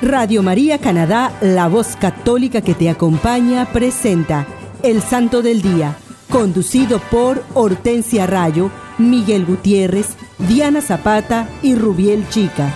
[0.00, 4.46] Radio María Canadá, la voz católica que te acompaña, presenta
[4.84, 5.96] El Santo del Día,
[6.30, 12.72] conducido por Hortensia Rayo, Miguel Gutiérrez, Diana Zapata y Rubiel Chica.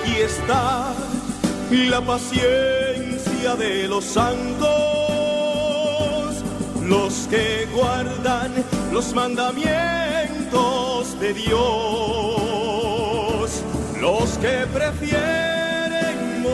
[0.00, 0.94] Aquí está
[1.70, 4.68] la paciencia de los santos,
[6.84, 8.52] los que guardan
[8.92, 11.58] los mandamientos de Dios,
[14.00, 15.63] los que prefieren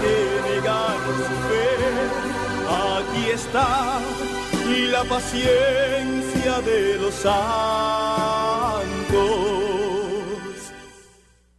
[0.00, 0.14] que
[0.54, 1.68] negar su fe.
[2.68, 4.00] Aquí está
[4.90, 7.40] la paciencia de los santos.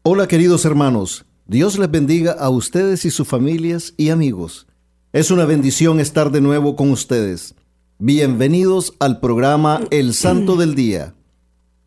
[0.04, 4.68] Hola queridos hermanos, Dios les bendiga a ustedes y sus familias y amigos.
[5.14, 7.56] Es una bendición estar de nuevo con ustedes.
[8.00, 11.14] Bienvenidos al programa El Santo del Día.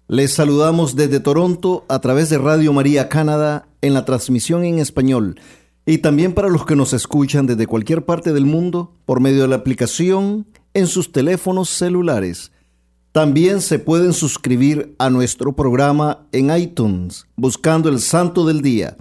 [0.07, 5.37] Les saludamos desde Toronto a través de Radio María Canadá en la transmisión en español
[5.87, 9.49] y también para los que nos escuchan desde cualquier parte del mundo por medio de
[9.49, 12.53] la aplicación en sus teléfonos celulares.
[13.13, 18.97] También se pueden suscribir a nuestro programa en iTunes buscando el Santo del Día.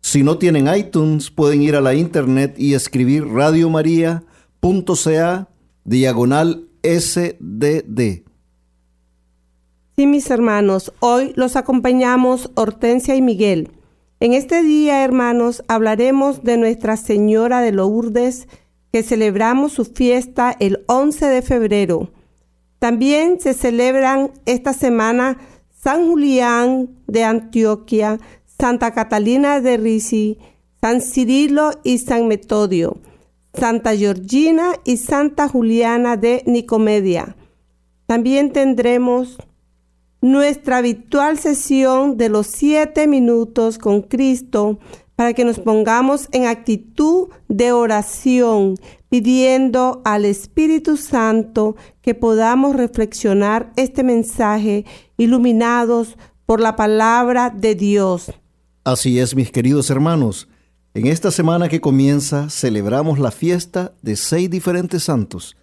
[0.00, 5.48] Si no tienen iTunes, pueden ir a la internet y escribir radiomaria.ca
[5.84, 8.22] diagonal SDD.
[9.96, 13.72] Sí, mis hermanos, hoy los acompañamos Hortensia y Miguel.
[14.20, 18.48] En este día, hermanos, hablaremos de Nuestra Señora de Lourdes,
[18.90, 22.10] que celebramos su fiesta el 11 de febrero.
[22.80, 25.38] También se celebran esta semana
[25.70, 30.38] San Julián de Antioquia, Santa Catalina de Risi,
[30.80, 32.96] San Cirilo y San Metodio,
[33.54, 37.36] Santa Georgina y Santa Juliana de Nicomedia.
[38.06, 39.38] También tendremos
[40.20, 44.78] nuestra habitual sesión de los siete minutos con Cristo
[45.14, 48.76] para que nos pongamos en actitud de oración,
[49.08, 54.84] pidiendo al Espíritu Santo que podamos reflexionar este mensaje
[55.16, 58.32] iluminados por la palabra de Dios.
[58.84, 60.48] Así es, mis queridos hermanos.
[60.94, 65.56] En esta semana que comienza celebramos la fiesta de seis diferentes santos.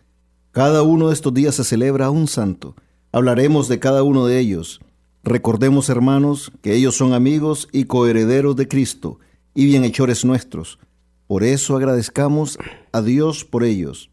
[0.51, 2.75] Cada uno de estos días se celebra un santo.
[3.15, 4.81] Hablaremos de cada uno de ellos.
[5.23, 9.19] Recordemos, hermanos, que ellos son amigos y coherederos de Cristo
[9.53, 10.79] y bienhechores nuestros.
[11.25, 12.57] Por eso agradezcamos
[12.91, 14.11] a Dios por ellos.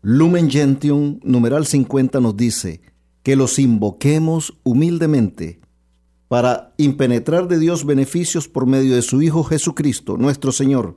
[0.00, 2.80] Lumen Gentium, numeral 50, nos dice
[3.22, 5.60] que los invoquemos humildemente
[6.28, 10.94] para impenetrar de Dios beneficios por medio de su Hijo Jesucristo, nuestro Señor,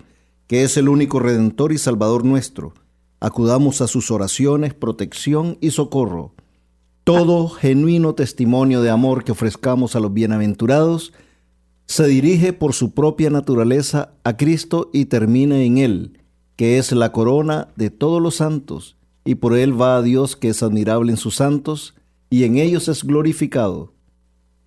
[0.47, 2.73] que es el único Redentor y Salvador nuestro.
[3.19, 6.34] Acudamos a sus oraciones, protección y socorro
[7.05, 11.13] todo genuino testimonio de amor que ofrezcamos a los bienaventurados
[11.85, 16.19] se dirige por su propia naturaleza a Cristo y termina en Él,
[16.55, 20.49] que es la corona de todos los santos, y por Él va a Dios que
[20.49, 21.93] es admirable en sus santos,
[22.31, 23.93] y en ellos es glorificado.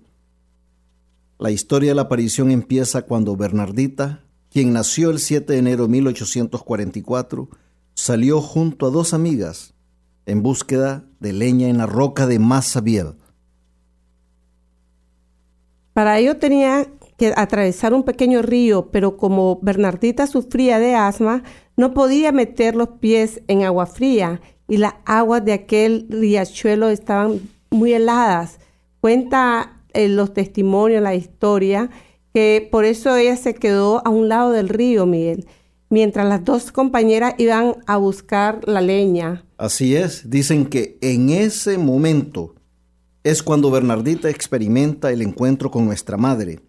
[1.38, 5.90] La historia de la aparición empieza cuando Bernardita, quien nació el 7 de enero de
[5.90, 7.48] 1844,
[7.94, 9.74] salió junto a dos amigas
[10.26, 13.14] en búsqueda de leña en la roca de Massabielle.
[15.92, 16.88] Para ello tenía
[17.36, 21.42] atravesar un pequeño río, pero como Bernardita sufría de asma,
[21.76, 27.40] no podía meter los pies en agua fría y las aguas de aquel riachuelo estaban
[27.70, 28.58] muy heladas.
[29.00, 31.90] Cuenta en los testimonios, la historia,
[32.32, 35.46] que por eso ella se quedó a un lado del río, Miguel,
[35.90, 39.44] mientras las dos compañeras iban a buscar la leña.
[39.56, 42.54] Así es, dicen que en ese momento
[43.22, 46.60] es cuando Bernardita experimenta el encuentro con nuestra madre,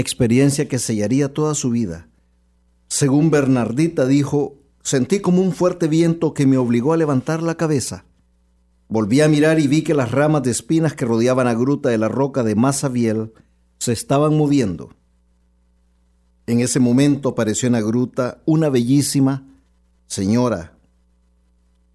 [0.00, 2.08] experiencia que sellaría toda su vida.
[2.88, 8.04] Según Bernardita dijo, sentí como un fuerte viento que me obligó a levantar la cabeza.
[8.88, 11.98] Volví a mirar y vi que las ramas de espinas que rodeaban la gruta de
[11.98, 13.32] la roca de Massabielle
[13.78, 14.90] se estaban moviendo.
[16.46, 19.46] En ese momento apareció en la gruta una bellísima
[20.06, 20.79] señora,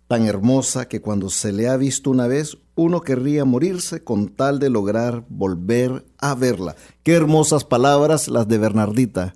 [0.08, 4.60] tan hermosa que cuando se le ha visto una vez, uno querría morirse con tal
[4.60, 6.76] de lograr volver a verla.
[7.04, 9.34] Qué hermosas palabras las de Bernardita.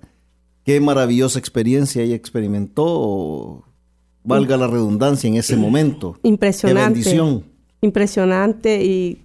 [0.64, 3.64] Qué maravillosa experiencia ella experimentó,
[4.22, 6.18] valga la redundancia, en ese momento.
[6.22, 7.00] Impresionante.
[7.00, 7.44] Qué bendición.
[7.80, 9.24] Impresionante y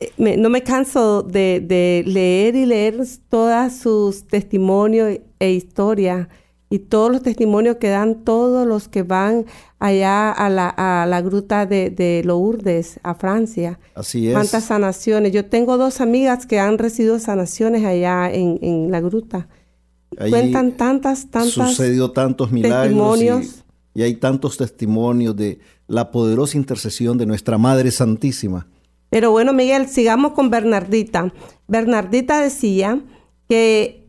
[0.00, 2.96] eh, me- no me canso de, de leer y leer
[3.28, 6.28] todos sus testimonios e historias
[6.72, 9.44] y todos los testimonios que dan todos los que van
[9.78, 13.78] allá a la, a la gruta de, de Lourdes, a Francia.
[13.94, 14.32] Así es.
[14.32, 15.32] Cuántas sanaciones.
[15.32, 19.48] Yo tengo dos amigas que han recibido sanaciones allá en, en la gruta.
[20.16, 23.64] Cuentan tantas, tantas sucedió tantos milagros testimonios.
[23.94, 25.58] y, y hay tantos testimonios de
[25.88, 28.66] la poderosa intercesión de nuestra Madre Santísima.
[29.10, 31.34] Pero bueno, Miguel, sigamos con Bernardita.
[31.68, 32.98] Bernardita decía
[33.46, 34.01] que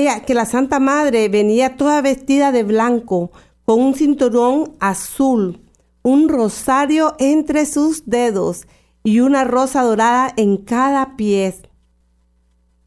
[0.00, 3.30] ella, que la Santa Madre venía toda vestida de blanco,
[3.64, 5.60] con un cinturón azul,
[6.02, 8.66] un rosario entre sus dedos
[9.04, 11.54] y una rosa dorada en cada pie.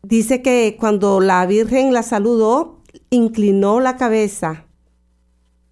[0.03, 4.65] Dice que cuando la Virgen la saludó, inclinó la cabeza.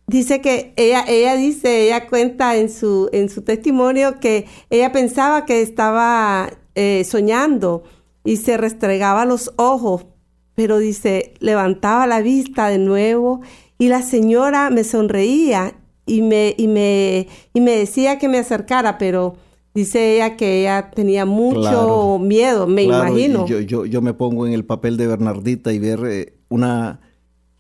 [0.08, 5.46] Dice que ella, ella dice, ella cuenta en su, en su testimonio que ella pensaba
[5.46, 7.84] que estaba eh, soñando
[8.24, 10.06] y se restregaba los ojos,
[10.56, 13.42] pero dice, levantaba la vista de nuevo
[13.78, 18.98] y la señora me sonreía y me, y me, y me decía que me acercara,
[18.98, 19.36] pero
[19.74, 22.20] dice ella que ella tenía mucho Claro.
[22.20, 23.48] miedo, me Claro, imagino.
[23.48, 27.00] Yo, yo, yo me pongo en el papel de Bernardita y ver eh, una,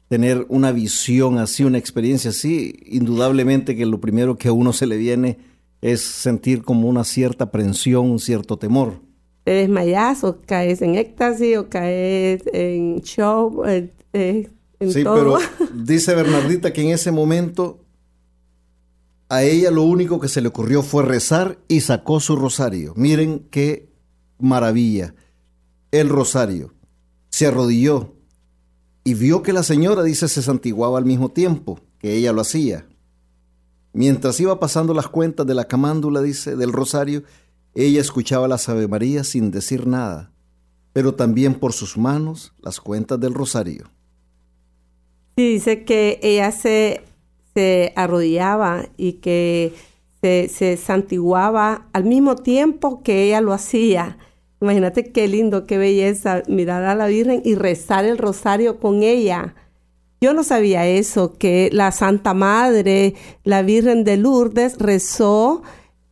[0.09, 4.85] tener una visión así, una experiencia así, indudablemente que lo primero que a uno se
[4.85, 5.37] le viene
[5.81, 9.01] es sentir como una cierta aprensión, un cierto temor.
[9.43, 14.49] Te desmayas o caes en éxtasis o caes en shock, eh, eh,
[14.79, 15.15] en Sí, todo.
[15.15, 15.37] pero
[15.73, 17.79] dice Bernardita que en ese momento
[19.29, 22.93] a ella lo único que se le ocurrió fue rezar y sacó su rosario.
[22.95, 23.89] Miren qué
[24.39, 25.15] maravilla.
[25.91, 26.73] El rosario.
[27.29, 28.13] Se arrodilló
[29.03, 32.85] y vio que la señora, dice, se santiguaba al mismo tiempo que ella lo hacía.
[33.91, 37.23] Mientras iba pasando las cuentas de la camándula, dice, del rosario,
[37.75, 40.31] ella escuchaba las Ave María sin decir nada,
[40.93, 43.89] pero también por sus manos las cuentas del rosario.
[45.35, 47.01] Sí, dice que ella se,
[47.55, 49.73] se arrodillaba y que
[50.21, 54.17] se, se santiguaba al mismo tiempo que ella lo hacía.
[54.61, 59.55] Imagínate qué lindo, qué belleza mirar a la Virgen y rezar el rosario con ella.
[60.21, 65.63] Yo no sabía eso, que la Santa Madre, la Virgen de Lourdes, rezó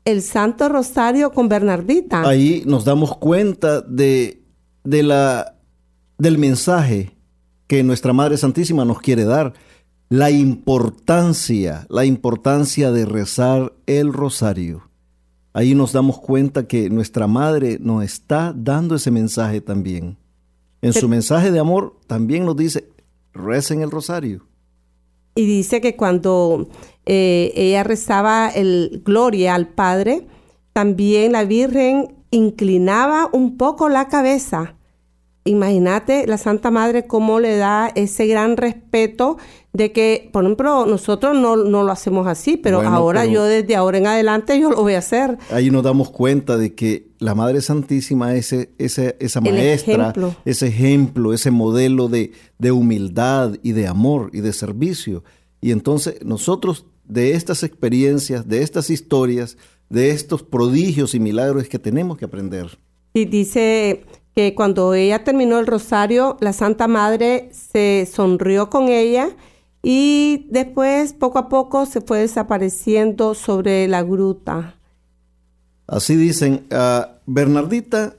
[0.06, 2.28] el Santo Rosario con Bernardita.
[2.28, 4.44] ahí nos damos cuenta de,
[4.84, 5.56] de la,
[6.18, 7.16] del mensaje
[7.68, 9.54] que nuestra Madre Santísima nos quiere dar.
[10.10, 14.90] La importancia, la importancia de rezar el rosario.
[15.54, 20.18] Ahí nos damos cuenta que nuestra Madre nos está dando ese mensaje también.
[20.82, 22.90] En su mensaje de amor también nos dice,
[23.34, 24.48] recen el rosario.
[25.36, 26.70] Y dice que cuando
[27.06, 30.28] eh, ella rezaba el gloria al Padre,
[30.74, 34.76] también la Virgen inclinaba un poco la cabeza.
[35.44, 39.38] Imagínate la Santa Madre cómo le da ese gran respeto
[39.74, 43.44] de que, por ejemplo, nosotros no, no lo hacemos así, pero Bueno, ahora pero- yo
[43.46, 45.38] desde ahora en adelante yo lo voy a hacer.
[45.50, 50.36] Ahí nos damos cuenta de que la Madre Santísima es ese, ese- esa maestra, ejemplo.
[50.46, 55.24] ese ejemplo, ese modelo de, de humildad y de amor y de servicio.
[55.62, 59.58] Y entonces nosotros de estas experiencias, de estas historias,
[59.90, 62.78] de estos prodigios y milagros que tenemos que aprender.
[63.14, 64.04] Y dice
[64.36, 69.30] que cuando ella terminó el rosario, la Santa Madre se sonrió con ella
[69.84, 74.78] y después poco a poco se fue desapareciendo sobre la gruta.
[75.88, 78.16] Así dicen, a Bernardita,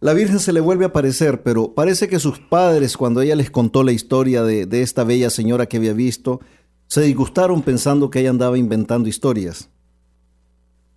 [0.00, 3.50] la Virgen se le vuelve a aparecer, pero parece que sus padres, cuando ella les
[3.50, 6.40] contó la historia de, de esta bella señora que había visto,
[6.86, 9.70] se disgustaron pensando que ella andaba inventando historias.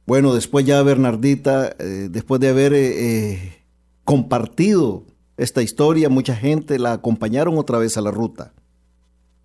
[0.06, 3.63] Bueno, después ya Bernardita, eh, después de haber eh, eh,
[4.04, 5.06] compartido
[5.38, 8.54] esta historia, mucha gente la acompañaron otra vez a la ruta.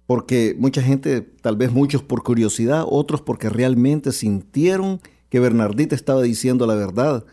[0.06, 6.22] Porque mucha gente, tal vez muchos por curiosidad, otros porque realmente sintieron que Bernardita estaba
[6.22, 7.24] diciendo la verdad.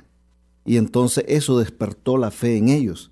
[0.65, 3.11] Y entonces eso despertó la fe en ellos.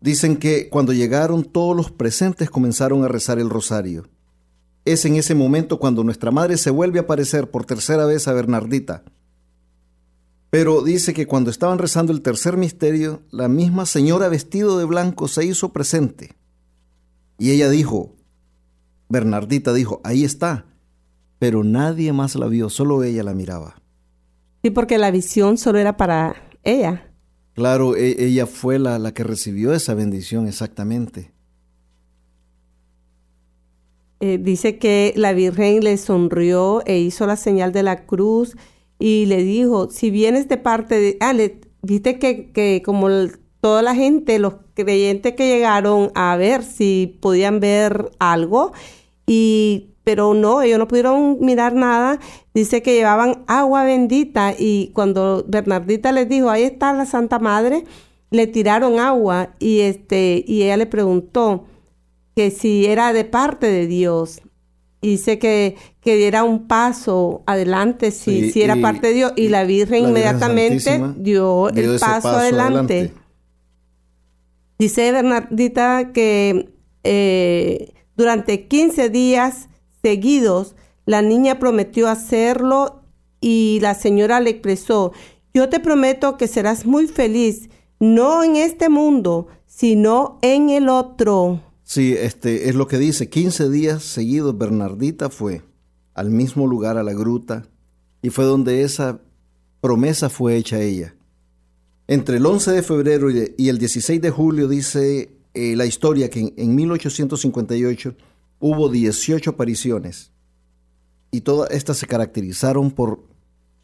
[0.00, 4.06] Dicen que cuando llegaron todos los presentes comenzaron a rezar el rosario.
[4.84, 8.34] Es en ese momento cuando nuestra madre se vuelve a aparecer por tercera vez a
[8.34, 9.02] Bernardita.
[10.54, 15.26] Pero dice que cuando estaban rezando el tercer misterio, la misma señora vestido de blanco
[15.26, 16.36] se hizo presente.
[17.40, 18.14] Y ella dijo,
[19.08, 20.66] Bernardita dijo, ahí está.
[21.40, 23.82] Pero nadie más la vio, solo ella la miraba.
[24.62, 27.12] Sí, porque la visión solo era para ella.
[27.54, 31.32] Claro, e- ella fue la, la que recibió esa bendición exactamente.
[34.20, 38.56] Eh, dice que la Virgen le sonrió e hizo la señal de la cruz
[38.98, 41.16] y le dijo, si vienes de parte de...
[41.20, 41.34] Ah,
[41.82, 43.08] viste que, que como
[43.60, 48.72] toda la gente, los creyentes que llegaron a ver si podían ver algo,
[49.26, 52.20] y pero no, ellos no pudieron mirar nada.
[52.52, 57.84] Dice que llevaban agua bendita y cuando Bernardita les dijo, ahí está la Santa Madre,
[58.30, 61.64] le tiraron agua y este y ella le preguntó,
[62.36, 64.42] que si era de parte de Dios.
[65.04, 69.32] Y dice que, que diera un paso adelante si, si era y- parte de Dios.
[69.36, 72.94] Y, y la Virgen la inmediatamente dio, dio el paso, paso adelante.
[72.94, 73.12] adelante.
[74.78, 76.72] Dice Bernardita que
[77.04, 79.68] eh, durante 15 días
[80.02, 80.74] seguidos
[81.06, 83.02] la niña prometió hacerlo
[83.40, 85.12] y la señora le expresó,
[85.52, 87.68] yo te prometo que serás muy feliz,
[88.00, 91.60] no en este mundo, sino en el otro.
[91.84, 93.28] Sí, este es lo que dice.
[93.28, 95.62] 15 días seguidos Bernardita fue
[96.14, 97.66] al mismo lugar, a la gruta,
[98.22, 99.20] y fue donde esa
[99.80, 101.14] promesa fue hecha a ella.
[102.06, 106.40] Entre el 11 de febrero y el 16 de julio dice eh, la historia que
[106.40, 108.14] en, en 1858
[108.60, 110.30] hubo 18 apariciones
[111.30, 113.24] y todas estas se caracterizaron por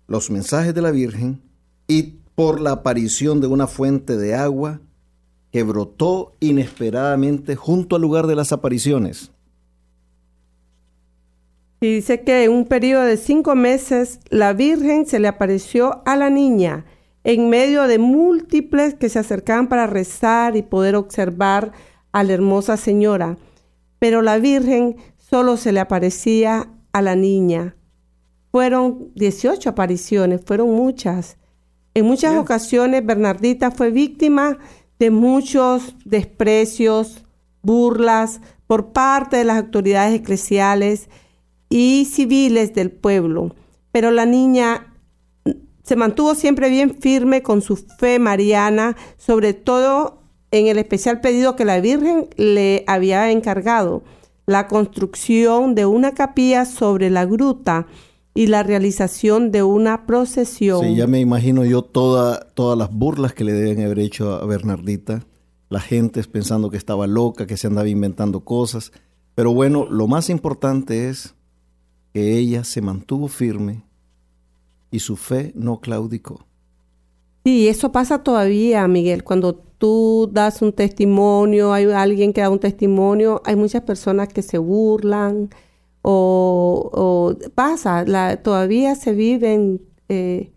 [0.06, 1.42] los mensajes de la Virgen
[1.86, 4.80] y por la aparición de una fuente de agua
[5.50, 9.32] que brotó inesperadamente junto al lugar de las apariciones.
[11.80, 16.14] Y dice que en un periodo de cinco meses la Virgen se le apareció a
[16.14, 16.84] la niña
[17.24, 21.72] en medio de múltiples que se acercaban para rezar y poder observar
[22.12, 23.38] a la hermosa señora.
[23.98, 27.76] Pero la Virgen solo se le aparecía a la niña.
[28.50, 31.38] Fueron 18 apariciones, fueron muchas.
[31.94, 34.58] En muchas ocasiones Bernardita fue víctima de
[35.08, 37.24] muchos desprecios,
[37.62, 41.08] burlas por parte de las autoridades eclesiales
[41.70, 43.54] y civiles del pueblo.
[43.92, 44.94] Pero la niña
[45.82, 51.56] se mantuvo siempre bien firme con su fe mariana, sobre todo en el especial pedido
[51.56, 54.02] que la Virgen le había encargado,
[54.46, 57.86] la construcción de una capilla sobre la gruta
[58.34, 60.84] y la realización de una procesión.
[60.84, 64.46] Sí, ya me imagino yo toda, todas las burlas que le deben haber hecho a
[64.46, 65.26] Bernardita,
[65.68, 68.92] la gente pensando que estaba loca, que se andaba inventando cosas.
[69.34, 71.34] Pero bueno, lo más importante es
[72.12, 73.84] que ella se mantuvo firme
[74.90, 76.46] y su fe no claudicó.
[77.44, 79.24] Sí, eso pasa todavía, Miguel.
[79.24, 84.42] Cuando tú das un testimonio, hay alguien que da un testimonio, hay muchas personas que
[84.42, 85.50] se burlan
[86.02, 90.50] o, o pasa, la, todavía se viven eh,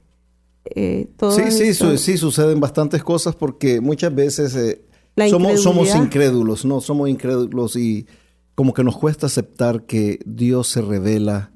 [0.76, 4.86] eh, Sí, sí, su- sí, suceden bastantes cosas porque muchas veces eh,
[5.30, 6.80] somos, somos incrédulos, ¿no?
[6.82, 8.08] Somos incrédulos y
[8.56, 11.52] como que nos cuesta aceptar que Dios se revela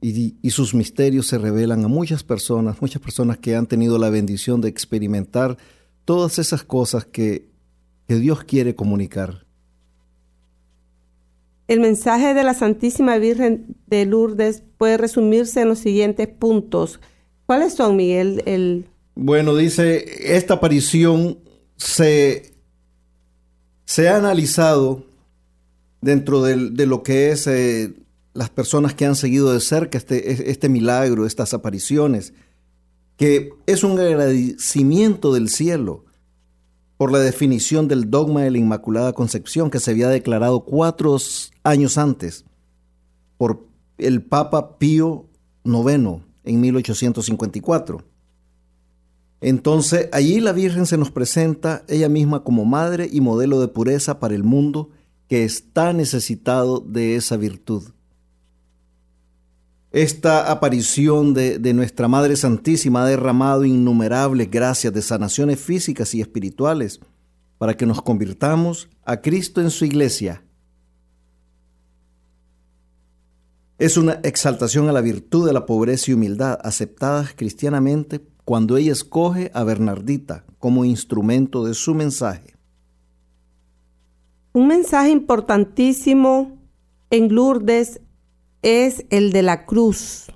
[0.00, 4.10] y, y sus misterios se revelan a muchas personas, muchas personas que han tenido la
[4.10, 5.56] bendición de experimentar
[6.04, 7.48] todas esas cosas que,
[8.08, 9.46] que Dios quiere comunicar.
[11.68, 17.00] El mensaje de la Santísima Virgen de Lourdes puede resumirse en los siguientes puntos.
[17.46, 18.42] ¿Cuáles son, Miguel?
[18.46, 18.86] El...
[19.14, 21.38] Bueno, dice, esta aparición
[21.76, 22.52] se,
[23.84, 25.06] se ha analizado
[26.00, 27.94] dentro de, lo que es eh,
[28.34, 32.34] las personas que han seguido de cerca este, este milagro, estas apariciones,
[33.16, 36.04] que es un agradecimiento del cielo
[37.02, 41.16] por la definición del dogma de la Inmaculada Concepción que se había declarado cuatro
[41.64, 42.44] años antes
[43.38, 43.66] por
[43.98, 45.26] el Papa Pío
[45.64, 48.04] IX en 1854.
[49.40, 54.20] Entonces, allí la Virgen se nos presenta ella misma como madre y modelo de pureza
[54.20, 54.90] para el mundo
[55.26, 57.82] que está necesitado de esa virtud.
[59.92, 66.22] Esta aparición de, de, nuestra Madre Santísima ha derramado innumerables gracias de sanaciones físicas y
[66.22, 67.00] espirituales
[67.58, 70.42] para que nos convirtamos a Cristo en su iglesia.
[73.78, 78.92] Es una exaltación a la virtud de la pobreza y humildad aceptadas cristianamente cuando ella
[78.92, 82.54] escoge a Bernardita como instrumento de su mensaje.
[84.54, 86.58] Un mensaje importantísimo
[87.10, 88.00] en Lourdes
[88.62, 90.26] es el de la cruz.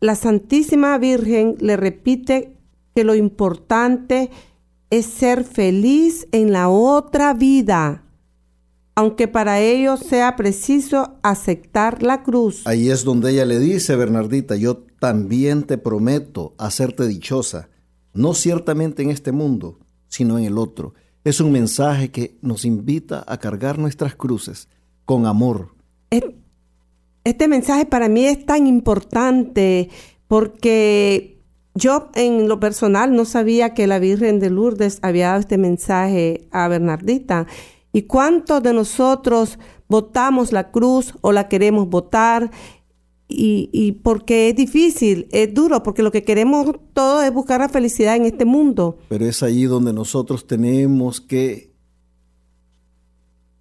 [0.00, 2.56] La Santísima Virgen le repite
[2.94, 4.30] que lo importante
[4.90, 8.04] es ser feliz en la otra vida,
[8.94, 12.66] aunque para ello sea preciso aceptar la cruz.
[12.66, 17.68] Ahí es donde ella le dice, Bernardita, yo también te prometo hacerte dichosa,
[18.12, 20.94] no ciertamente en este mundo, sino en el otro.
[21.24, 24.68] Es un mensaje que nos invita a cargar nuestras cruces
[25.04, 25.74] con amor.
[27.24, 29.88] Este mensaje para mí es tan importante
[30.28, 31.42] porque
[31.74, 36.46] yo en lo personal no sabía que la Virgen de Lourdes había dado este mensaje
[36.50, 37.46] a Bernardita.
[37.92, 42.50] ¿Y cuántos de nosotros votamos la cruz o la queremos votar?
[43.26, 47.70] Y, y, porque es difícil, es duro, porque lo que queremos todo es buscar la
[47.70, 48.98] felicidad en este mundo.
[49.08, 51.73] Pero es ahí donde nosotros tenemos que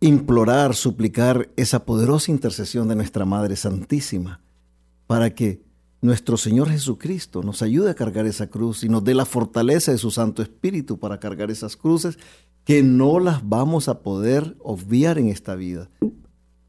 [0.04, 4.42] implorar, suplicar esa poderosa intercesión de nuestra Madre Santísima
[5.08, 5.62] para que
[6.02, 9.98] nuestro Señor Jesucristo nos ayude a cargar esa cruz y nos dé la fortaleza de
[9.98, 12.20] su Santo Espíritu para cargar esas cruces
[12.66, 15.90] que no las vamos a poder obviar en esta vida.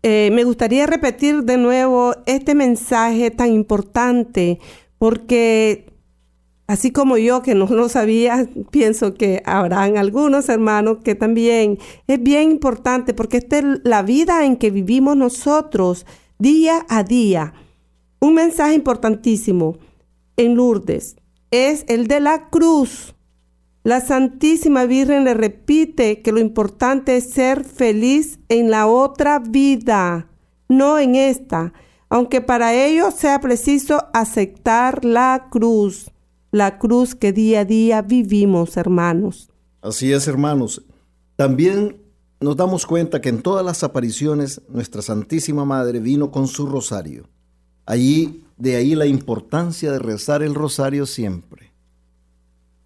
[0.04, 4.60] Eh, me gustaría repetir de nuevo este mensaje tan importante
[4.96, 5.92] porque
[6.66, 12.22] Así como yo que no lo sabía, pienso que habrán algunos hermanos que también es
[12.22, 16.06] bien importante porque esta es la vida en que vivimos nosotros
[16.38, 17.52] día a día.
[18.20, 19.76] Un mensaje importantísimo
[20.36, 21.16] en Lourdes
[21.50, 23.14] es el de la cruz.
[23.82, 30.30] La Santísima Virgen le repite que lo importante es ser feliz en la otra vida,
[30.70, 31.74] no en esta,
[32.08, 36.13] aunque para ello sea preciso aceptar la cruz
[36.54, 39.50] la cruz que día a día vivimos, hermanos.
[39.82, 40.84] Así es, hermanos.
[41.34, 41.96] También
[42.38, 47.28] nos damos cuenta que en todas las apariciones nuestra Santísima Madre vino con su rosario.
[47.86, 51.72] Allí, de ahí la importancia de rezar el rosario siempre.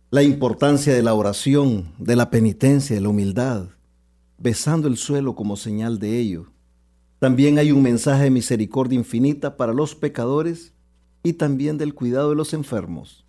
[0.09, 3.67] La importancia de la oración, de la penitencia, de la humildad,
[4.39, 6.47] besando el suelo como señal de ello.
[7.19, 10.73] También hay un mensaje de misericordia infinita para los pecadores
[11.23, 13.28] y también del cuidado de los enfermos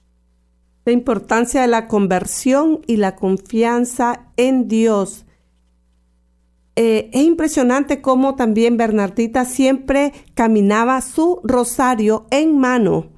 [0.90, 5.26] la importancia de la conversión y la confianza en Dios.
[6.76, 13.10] Eh, es impresionante cómo también Bernardita siempre caminaba su rosario en mano,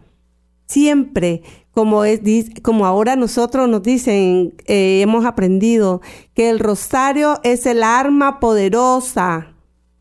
[0.66, 2.20] siempre, como, es,
[2.62, 6.02] como ahora nosotros nos dicen, eh, hemos aprendido,
[6.34, 9.56] que el rosario es el arma poderosa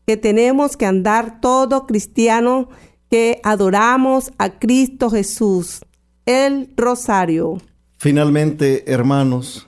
[0.05, 2.67] que tenemos que andar todo cristiano
[3.09, 5.83] que adoramos a Cristo Jesús
[6.25, 7.57] el rosario.
[7.97, 9.67] Finalmente, hermanos,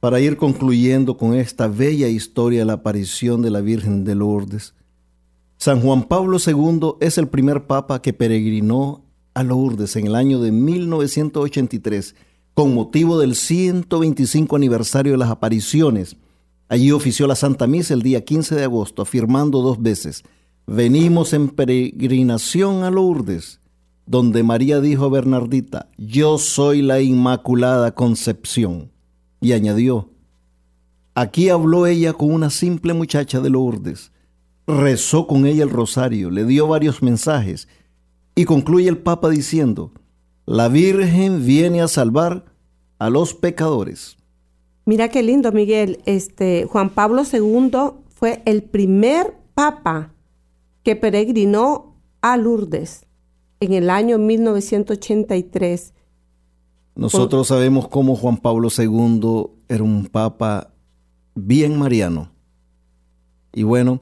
[0.00, 4.74] para ir concluyendo con esta bella historia de la aparición de la Virgen de Lourdes,
[5.56, 10.40] San Juan Pablo II es el primer papa que peregrinó a Lourdes en el año
[10.40, 12.14] de 1983
[12.54, 16.16] con motivo del 125 aniversario de las apariciones.
[16.68, 20.22] Allí ofició la Santa Misa el día 15 de agosto, afirmando dos veces,
[20.66, 23.60] venimos en peregrinación a Lourdes
[24.08, 28.90] donde María dijo a Bernardita, yo soy la Inmaculada Concepción.
[29.40, 30.08] Y añadió,
[31.14, 34.10] aquí habló ella con una simple muchacha de Lourdes,
[34.66, 37.68] rezó con ella el rosario, le dio varios mensajes
[38.34, 39.92] y concluye el Papa diciendo,
[40.46, 42.46] la Virgen viene a salvar
[42.98, 44.16] a los pecadores.
[44.86, 46.00] Mira qué lindo, Miguel.
[46.06, 47.70] Este Juan Pablo II
[48.08, 50.14] fue el primer papa
[50.82, 53.07] que peregrinó a Lourdes
[53.60, 55.94] en el año 1983.
[56.94, 60.72] Nosotros sabemos cómo Juan Pablo II era un papa
[61.34, 62.30] bien mariano.
[63.52, 64.00] Y bueno,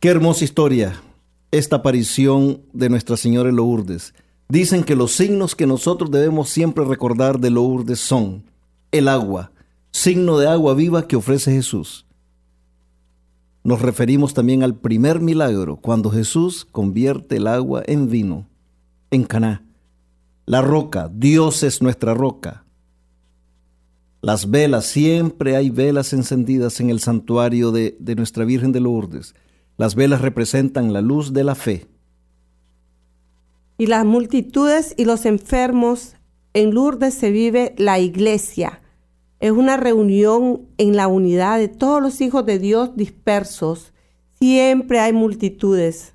[0.00, 1.02] qué hermosa historia
[1.50, 4.14] esta aparición de Nuestra Señora en Lourdes.
[4.48, 8.44] Dicen que los signos que nosotros debemos siempre recordar de Lourdes son
[8.90, 9.52] el agua,
[9.90, 12.06] signo de agua viva que ofrece Jesús.
[13.64, 18.48] Nos referimos también al primer milagro, cuando Jesús convierte el agua en vino,
[19.12, 19.64] en Caná.
[20.46, 22.64] La roca, Dios es nuestra roca.
[24.20, 29.34] Las velas, siempre hay velas encendidas en el santuario de, de nuestra Virgen de Lourdes.
[29.76, 31.86] Las velas representan la luz de la fe.
[33.78, 36.16] Y las multitudes y los enfermos,
[36.54, 38.80] en Lourdes se vive la iglesia.
[39.40, 43.92] Es una reunión en la unidad de todos los hijos de Dios dispersos.
[44.38, 46.14] Siempre hay multitudes.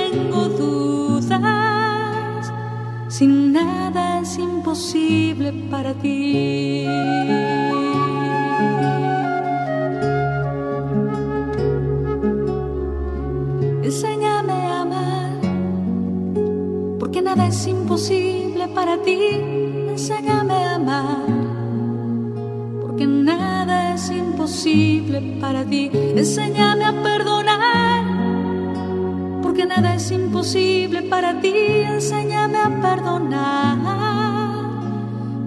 [3.21, 6.87] Si nada es imposible para ti.
[13.83, 15.39] Enséñame a amar,
[16.99, 19.19] porque nada es imposible para ti.
[19.91, 21.27] Enséñame a amar,
[22.81, 25.91] porque nada es imposible para ti.
[25.93, 27.20] Enséñame a porque
[29.81, 31.53] nada es imposible para ti.
[31.55, 33.79] Enséñame a perdonar,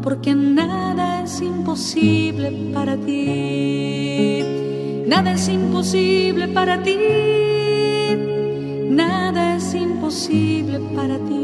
[0.03, 4.43] porque nada es imposible para ti.
[5.07, 6.99] Nada es imposible para ti.
[8.91, 11.44] Nada es imposible para ti.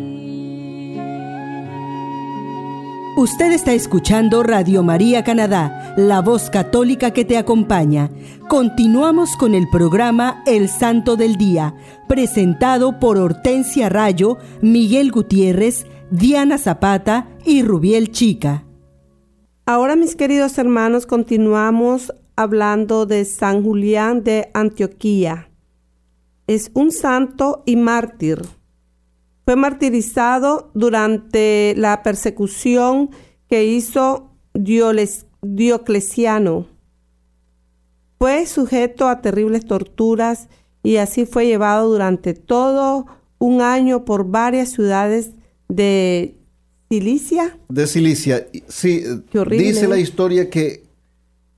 [3.21, 8.09] Usted está escuchando Radio María Canadá, la voz católica que te acompaña.
[8.49, 11.75] Continuamos con el programa El Santo del Día,
[12.07, 18.65] presentado por Hortensia Rayo, Miguel Gutiérrez, Diana Zapata y Rubiel Chica.
[19.67, 25.51] Ahora, mis queridos hermanos, continuamos hablando de San Julián de Antioquía.
[26.47, 28.41] Es un santo y mártir.
[29.51, 33.09] Fue martirizado durante la persecución
[33.49, 36.67] que hizo Diocleciano.
[38.17, 40.47] Fue sujeto a terribles torturas
[40.83, 43.07] y así fue llevado durante todo
[43.39, 45.31] un año por varias ciudades
[45.67, 46.37] de
[46.87, 47.59] Cilicia.
[47.67, 49.03] De Cilicia, sí.
[49.49, 50.85] Dice la historia que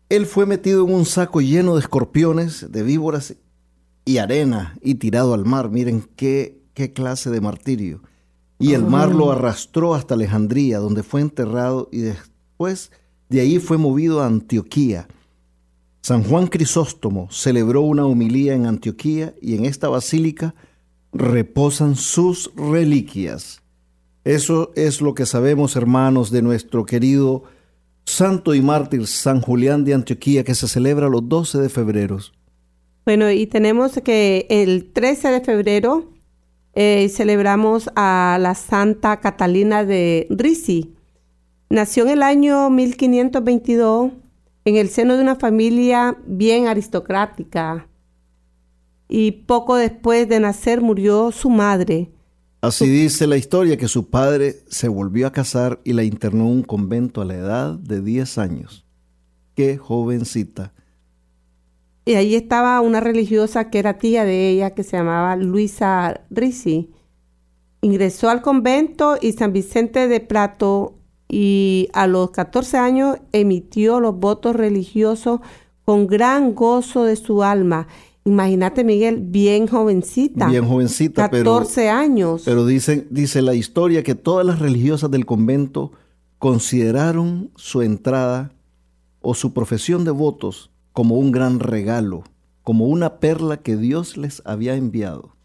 [0.09, 3.35] él fue metido en un saco lleno de escorpiones, de víboras
[4.03, 5.69] y arena y tirado al mar.
[5.69, 8.01] Miren qué, qué clase de martirio.
[8.59, 12.91] Y el mar lo arrastró hasta Alejandría, donde fue enterrado y después
[13.29, 15.07] de ahí fue movido a Antioquía.
[16.01, 20.53] San Juan Crisóstomo celebró una homilía en Antioquía y en esta basílica
[21.11, 23.61] reposan sus reliquias.
[24.23, 27.43] Eso es lo que sabemos, hermanos, de nuestro querido
[28.05, 32.19] santo y mártir San Julián de Antioquía, que se celebra los 12 de febrero.
[33.05, 36.12] Bueno, y tenemos que el 13 de febrero
[36.73, 40.95] eh, celebramos a la Santa Catalina de Risi.
[41.69, 44.11] Nació en el año 1522
[44.65, 47.87] en el seno de una familia bien aristocrática
[49.09, 52.11] y poco después de nacer murió su madre.
[52.61, 56.51] Así dice la historia que su padre se volvió a casar y la internó en
[56.51, 58.85] un convento a la edad de 10 años.
[59.53, 60.73] Qué jovencita.
[62.05, 66.91] Y ahí estaba una religiosa que era tía de ella, que se llamaba Luisa Risi.
[67.81, 70.95] Ingresó al convento y San Vicente de Prato
[71.29, 75.39] y a los 14 años emitió los votos religiosos
[75.85, 77.87] con gran gozo de su alma
[78.25, 80.47] Imagínate, Miguel, bien jovencita.
[80.47, 82.43] Bien jovencita, 14 años.
[82.45, 85.91] Pero dice, dice la historia que todas las religiosas del convento
[86.39, 88.53] consideraron su entrada
[89.21, 92.23] o su profesión de votos como un gran regalo,
[92.61, 95.35] como una perla que Dios les había enviado.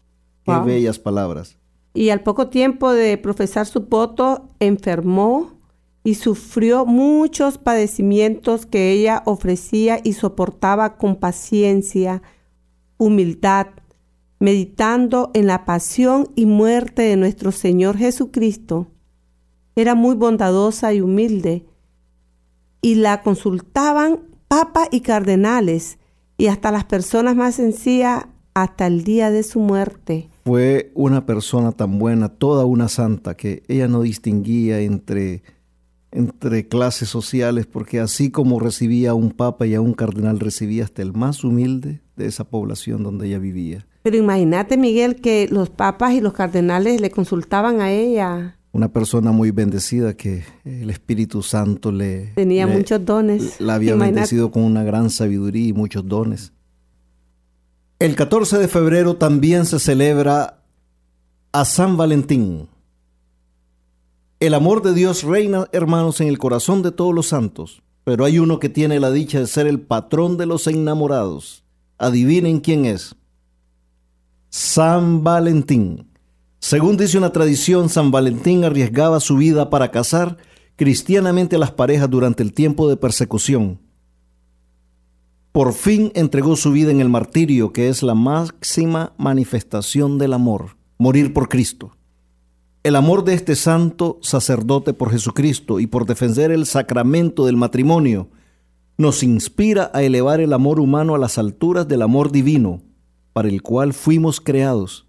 [0.45, 1.57] Qué bellas palabras.
[1.93, 5.51] Y al poco tiempo de profesar su voto, enfermó
[6.03, 12.21] y sufrió muchos padecimientos que ella ofrecía y soportaba con paciencia
[12.97, 13.67] humildad,
[14.39, 18.87] meditando en la pasión y muerte de nuestro Señor Jesucristo.
[19.75, 21.65] Era muy bondadosa y humilde,
[22.81, 25.99] y la consultaban papa y cardenales,
[26.37, 30.29] y hasta las personas más sencillas hasta el día de su muerte.
[30.43, 35.43] Fue una persona tan buena, toda una santa, que ella no distinguía entre
[36.11, 40.83] entre clases sociales, porque así como recibía a un papa y a un cardenal, recibía
[40.83, 43.85] hasta el más humilde de esa población donde ella vivía.
[44.01, 48.58] Pero imagínate, Miguel, que los papas y los cardenales le consultaban a ella.
[48.71, 52.33] Una persona muy bendecida que el Espíritu Santo le...
[52.35, 53.59] Tenía muchos dones.
[53.59, 56.53] La había bendecido con una gran sabiduría y muchos dones.
[57.97, 60.63] El 14 de febrero también se celebra
[61.51, 62.69] a San Valentín.
[64.39, 68.39] El amor de Dios reina, hermanos, en el corazón de todos los santos, pero hay
[68.39, 71.65] uno que tiene la dicha de ser el patrón de los enamorados.
[71.97, 73.15] Adivinen quién es.
[74.49, 76.08] San Valentín.
[76.59, 80.37] Según dice una tradición, San Valentín arriesgaba su vida para casar
[80.75, 83.79] cristianamente a las parejas durante el tiempo de persecución.
[85.51, 90.77] Por fin entregó su vida en el martirio, que es la máxima manifestación del amor,
[90.97, 91.97] morir por Cristo.
[92.83, 98.29] El amor de este santo sacerdote por Jesucristo y por defender el sacramento del matrimonio
[98.97, 102.81] nos inspira a elevar el amor humano a las alturas del amor divino,
[103.33, 105.08] para el cual fuimos creados.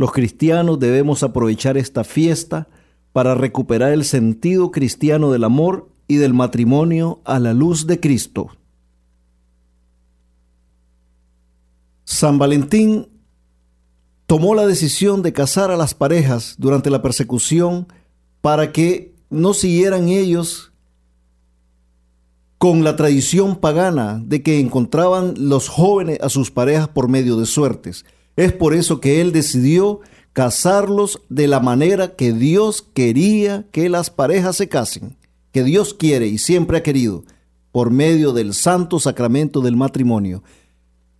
[0.00, 2.68] Los cristianos debemos aprovechar esta fiesta
[3.12, 8.48] para recuperar el sentido cristiano del amor y del matrimonio a la luz de Cristo.
[12.04, 13.10] San Valentín
[14.24, 17.86] tomó la decisión de casar a las parejas durante la persecución
[18.40, 20.72] para que no siguieran ellos
[22.56, 27.44] con la tradición pagana de que encontraban los jóvenes a sus parejas por medio de
[27.44, 28.06] suertes.
[28.36, 30.00] Es por eso que él decidió
[30.32, 35.16] casarlos de la manera que Dios quería que las parejas se casen,
[35.52, 37.24] que Dios quiere y siempre ha querido,
[37.72, 40.42] por medio del santo sacramento del matrimonio.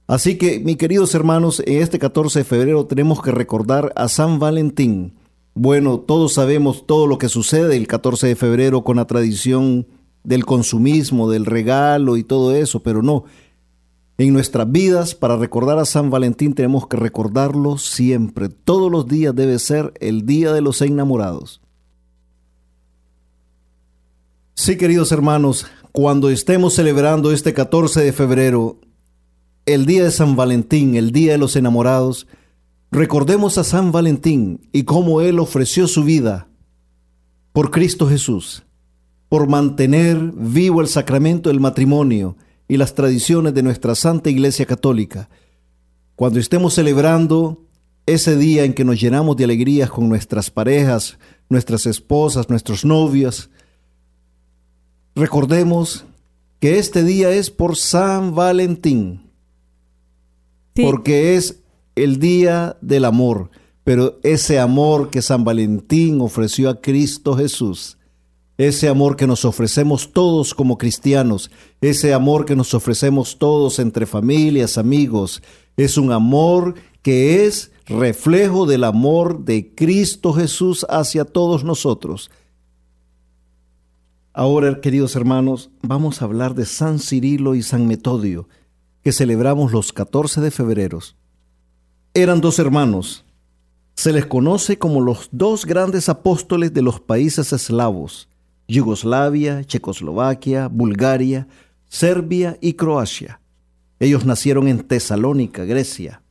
[0.06, 4.40] Así que, mis queridos hermanos, en este 14 de febrero tenemos que recordar a San
[4.40, 5.14] Valentín.
[5.54, 9.86] Bueno, todos sabemos todo lo que sucede el 14 de febrero con la tradición
[10.24, 13.24] del consumismo, del regalo y todo eso, pero no.
[14.20, 18.50] En nuestras vidas, para recordar a San Valentín, tenemos que recordarlo siempre.
[18.50, 21.62] Todos los días debe ser el día de los enamorados.
[24.52, 28.78] Sí, queridos hermanos, cuando estemos celebrando este 14 de febrero,
[29.64, 32.26] el día de San Valentín, el día de los enamorados,
[32.90, 36.46] recordemos a San Valentín y cómo él ofreció su vida
[37.54, 38.64] por Cristo Jesús,
[39.30, 42.36] por mantener vivo el sacramento del matrimonio
[42.70, 45.28] y las tradiciones de nuestra Santa Iglesia Católica.
[46.14, 47.66] Cuando estemos celebrando
[48.06, 53.50] ese día en que nos llenamos de alegrías con nuestras parejas, nuestras esposas, nuestros novios,
[55.16, 56.04] recordemos
[56.60, 59.32] que este día es por San Valentín
[60.80, 61.64] porque es
[61.96, 63.50] el día del amor,
[63.82, 67.98] pero ese amor que San Valentín ofreció a Cristo Jesús,
[68.66, 74.04] ese amor que nos ofrecemos todos como cristianos, ese amor que nos ofrecemos todos entre
[74.04, 75.42] familias, amigos,
[75.78, 82.30] es un amor que es reflejo del amor de Cristo Jesús hacia todos nosotros.
[84.34, 88.46] Ahora, queridos hermanos, vamos a hablar de San Cirilo y San Metodio
[89.02, 90.98] que celebramos los 14 de febrero.
[92.12, 93.24] Eran dos hermanos.
[93.94, 98.29] Se les conoce como los dos grandes apóstoles de los países eslavos,
[98.70, 101.48] Yugoslavia, Checoslovaquia, Bulgaria,
[101.88, 103.40] Serbia y Croacia.
[103.98, 106.22] Ellos nacieron en Tesalónica, Grecia.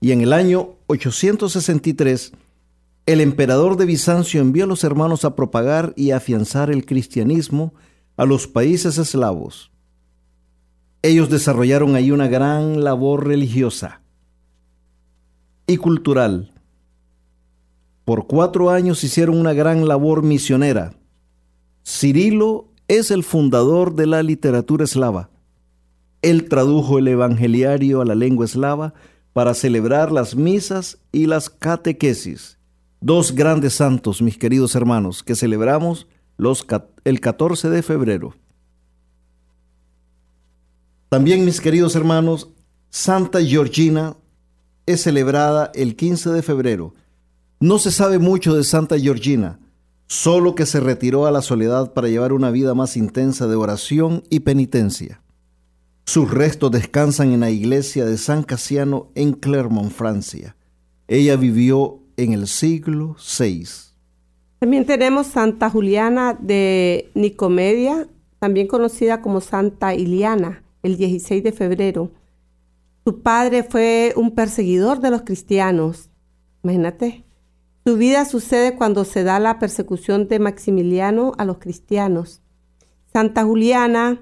[0.00, 2.32] Y en el año 863,
[3.06, 7.72] el emperador de Bizancio envió a los hermanos a propagar y afianzar el cristianismo
[8.16, 9.72] a los países eslavos.
[11.02, 14.02] Ellos desarrollaron ahí una gran labor religiosa
[15.66, 16.52] y cultural.
[18.04, 20.94] Por cuatro años hicieron una gran labor misionera.
[21.86, 25.30] Cirilo es el fundador de la literatura eslava.
[26.20, 28.92] Él tradujo el evangeliario a la lengua eslava
[29.32, 32.58] para celebrar las misas y las catequesis.
[33.00, 36.66] Dos grandes santos, mis queridos hermanos, que celebramos los,
[37.04, 38.34] el 14 de febrero.
[41.08, 42.50] También, mis queridos hermanos,
[42.90, 44.16] Santa Georgina
[44.86, 46.94] es celebrada el 15 de febrero.
[47.60, 49.60] No se sabe mucho de Santa Georgina,
[50.06, 54.22] solo que se retiró a la soledad para llevar una vida más intensa de oración
[54.30, 55.20] y penitencia.
[56.04, 60.56] Sus restos descansan en la iglesia de San Casiano en Clermont, Francia.
[61.08, 63.66] Ella vivió en el siglo VI.
[64.60, 72.12] También tenemos Santa Juliana de Nicomedia, también conocida como Santa Iliana el 16 de febrero.
[73.04, 76.08] Su padre fue un perseguidor de los cristianos.
[76.62, 77.25] Imagínate.
[77.86, 82.42] Su vida sucede cuando se da la persecución de Maximiliano a los cristianos.
[83.12, 84.20] Santa Juliana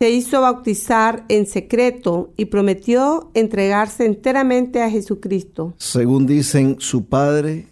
[0.00, 5.74] se hizo bautizar en secreto y prometió entregarse enteramente a Jesucristo.
[5.78, 7.68] Según dicen, su padre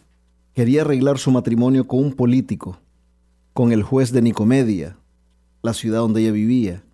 [0.52, 2.78] quería arreglar su matrimonio con un político,
[3.54, 4.98] con el juez de Nicomedia,
[5.64, 6.84] la ciudad donde ella vivía.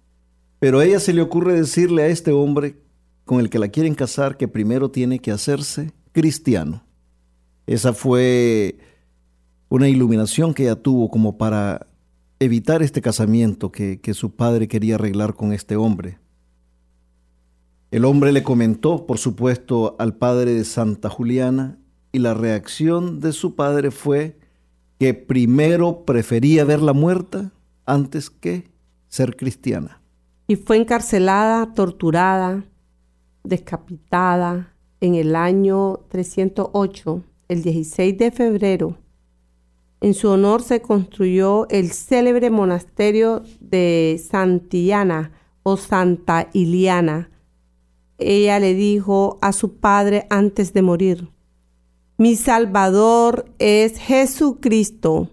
[0.61, 2.79] Pero a ella se le ocurre decirle a este hombre
[3.27, 6.88] con el que la quieren casar que primero tiene que hacerse cristiano.
[7.69, 8.79] Esa fue
[9.69, 11.87] una iluminación que ella tuvo como para
[12.41, 16.19] evitar este casamiento que, su padre quería arreglar con este hombre.
[17.93, 21.79] El hombre le comentó, por supuesto, al padre de Santa Juliana
[22.11, 24.37] y la reacción de su padre fue
[24.99, 27.53] que primero prefería verla muerta
[27.87, 28.69] antes que
[29.09, 29.99] ser cristiana
[30.49, 32.65] y fue encarcelada, torturada,
[33.45, 38.99] decapitada en el año 308, el 16 de febrero.
[40.01, 47.31] En su honor se construyó el célebre monasterio de Santillana o Santa Iliana.
[48.19, 51.29] Ella le dijo a su padre antes de morir,
[52.17, 55.29] mi Salvador es Jesucristo,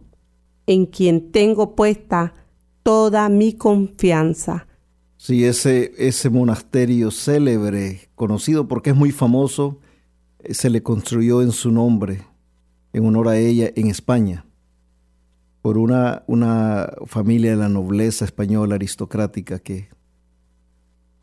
[0.68, 2.34] en quien tengo puesta
[2.84, 4.68] toda mi confianza.
[5.18, 9.80] Sí, ese, ese monasterio célebre, conocido porque es muy famoso,
[10.50, 12.22] se le construyó en su nombre,
[12.94, 14.46] en honor a ella, en España,
[15.62, 19.90] por una, una familia de la nobleza española aristocrática que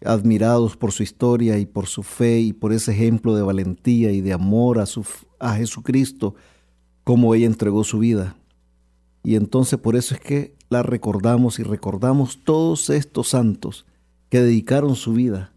[0.05, 4.21] admirados por su historia y por su fe y por ese ejemplo de valentía y
[4.21, 5.05] de amor a, su,
[5.39, 6.35] a Jesucristo,
[7.05, 8.37] como ella entregó su vida.
[9.23, 13.87] Y entonces por eso es que la recordamos y recordamos todos estos santos
[14.29, 15.53] que dedicaron su vida.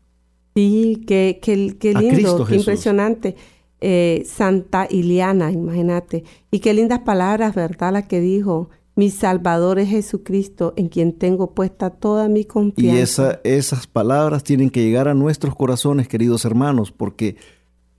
[0.55, 3.35] Sí, qué, qué, lindo, qué impresionante.
[3.81, 6.23] Eh, Santa Iliana, imagínate.
[6.51, 7.93] Y qué lindas palabras, ¿verdad?
[7.93, 12.97] La que dijo, mi Salvador es Jesucristo, en quien tengo puesta toda mi confianza.
[12.97, 17.35] Y esa, esas palabras tienen que llegar a nuestros corazones, queridos hermanos, porque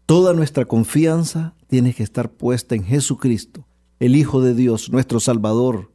[0.06, 3.66] toda nuestra confianza tiene que estar puesta en Jesucristo,
[4.00, 5.90] el Hijo de Dios, nuestro Salvador,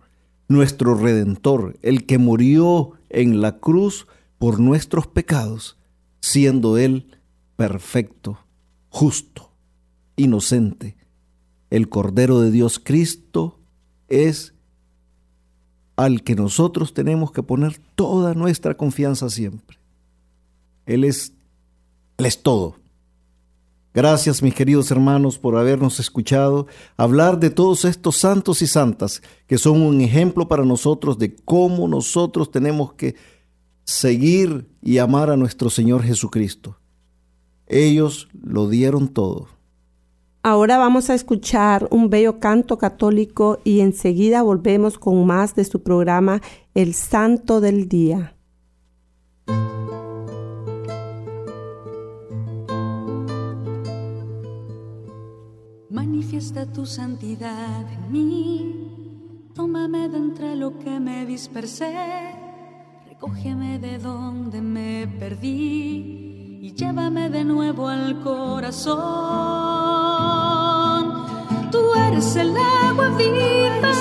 [0.47, 4.07] nuestro Redentor, el que murió en la cruz
[4.37, 5.77] por nuestros pecados,
[6.19, 7.07] siendo Él
[7.55, 8.37] perfecto,
[8.89, 9.50] justo,
[10.21, 10.95] inocente.
[11.69, 13.59] El Cordero de Dios Cristo
[14.07, 14.53] es
[15.95, 19.77] al que nosotros tenemos que poner toda nuestra confianza siempre.
[20.85, 21.33] Él es,
[22.17, 22.75] Él es todo.
[23.93, 26.65] Gracias mis queridos hermanos por habernos escuchado
[26.95, 31.89] hablar de todos estos santos y santas que son un ejemplo para nosotros de cómo
[31.89, 33.15] nosotros tenemos que
[33.83, 36.77] seguir y amar a nuestro Señor Jesucristo.
[37.67, 39.49] Ellos lo dieron todo.
[40.43, 45.83] Ahora vamos a escuchar un bello canto católico y enseguida volvemos con más de su
[45.83, 46.41] programa
[46.73, 48.35] El Santo del Día.
[55.91, 61.93] Manifiesta tu santidad en mí, tómame de entre lo que me dispersé,
[63.07, 66.30] recógeme de donde me perdí
[66.61, 68.99] y llévame de nuevo al corazón.
[71.71, 73.91] Tú eres el agua viva,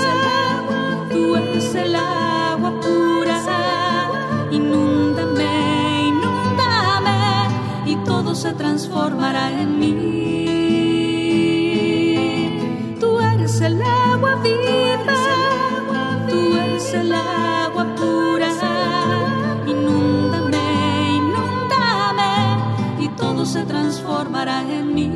[1.11, 4.11] tú eres el agua pura,
[4.51, 7.49] inúndame, inúndame
[7.87, 10.21] y todo se transformará en mí.
[13.63, 15.20] el agua viva,
[23.41, 25.09] todo se transformará en mí.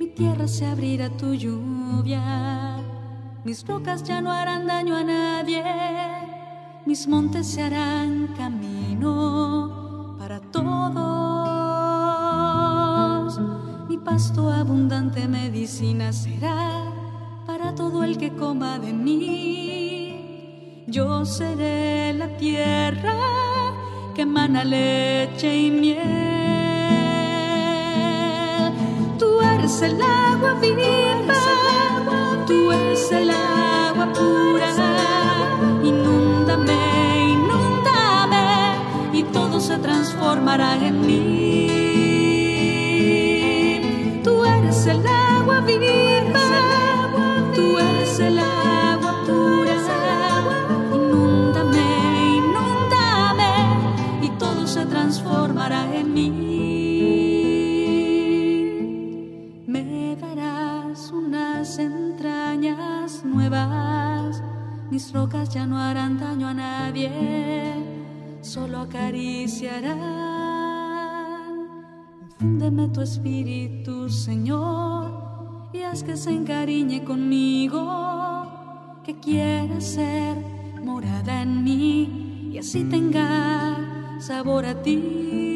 [0.00, 2.78] Mi tierra se abrirá tu lluvia,
[3.44, 5.62] mis rocas ya no harán daño a nadie,
[6.86, 10.82] mis montes se harán camino para todos
[14.04, 16.82] pasto abundante medicina será
[17.46, 20.84] para todo el que coma de mí.
[20.88, 23.61] Yo seré la tierra
[24.14, 25.98] que emana leche y miel.
[29.18, 31.34] Tú eres el agua viva,
[32.46, 34.70] tú eres el agua pura.
[35.82, 38.76] Inúndame, inúndame
[39.14, 41.41] y todo se transformará en mí.
[68.82, 70.32] Acariciarán
[72.42, 80.36] Deme tu espíritu, Señor, y haz que se encariñe conmigo, que quiera ser
[80.84, 85.51] morada en mí y así tenga sabor a ti.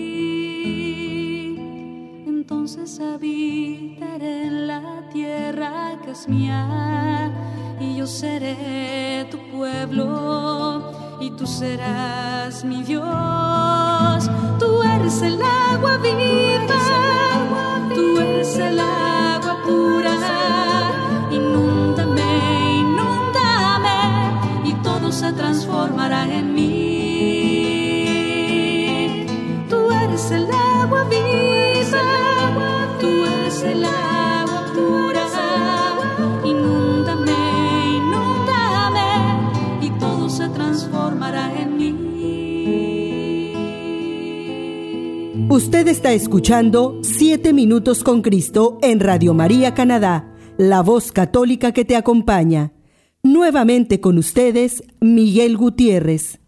[2.68, 7.30] Entonces habitaré en la tierra que es mía
[7.78, 10.90] y yo seré tu pueblo
[11.20, 14.28] y tú serás mi Dios.
[14.58, 20.16] Tú eres el agua viva, tú eres el agua pura.
[21.30, 24.32] Inúndame, inúndame
[24.64, 26.66] y todo se transformará en mí.
[29.70, 31.55] Tú eres el agua viva,
[45.38, 51.84] Usted está escuchando Siete Minutos con Cristo en Radio María Canadá, la voz católica que
[51.84, 52.72] te acompaña.
[53.22, 56.40] Nuevamente con ustedes, Miguel Gutiérrez.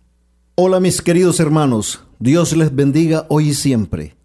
[0.55, 4.17] Hola mis queridos hermanos, Dios les bendiga hoy y siempre.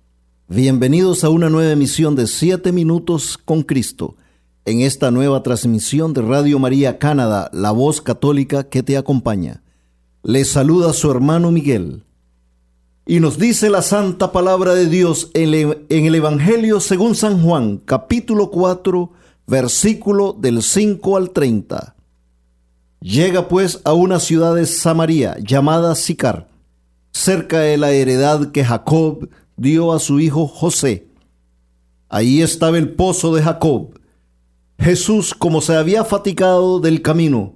[0.47, 4.16] Bienvenidos a una nueva emisión de Siete Minutos con Cristo,
[4.64, 9.61] en esta nueva transmisión de Radio María Canadá, la voz católica que te acompaña.
[10.24, 12.05] Le saluda su hermano Miguel.
[13.06, 18.49] Y nos dice la santa palabra de Dios en el Evangelio según San Juan, capítulo
[18.49, 19.12] 4,
[19.45, 21.95] versículo del 5 al 30.
[23.01, 26.47] Llega pues a una ciudad de Samaria llamada Sicar,
[27.12, 29.28] cerca de la heredad que Jacob
[29.58, 31.10] dio a su hijo José.
[32.08, 33.99] Ahí estaba el pozo de Jacob.
[34.80, 37.56] Jesús, como se había fatigado del camino,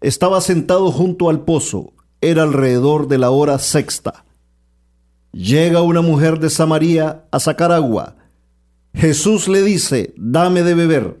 [0.00, 1.92] estaba sentado junto al pozo.
[2.20, 4.24] Era alrededor de la hora sexta.
[5.32, 8.16] Llega una mujer de Samaria a sacar agua.
[8.94, 11.20] Jesús le dice, dame de beber.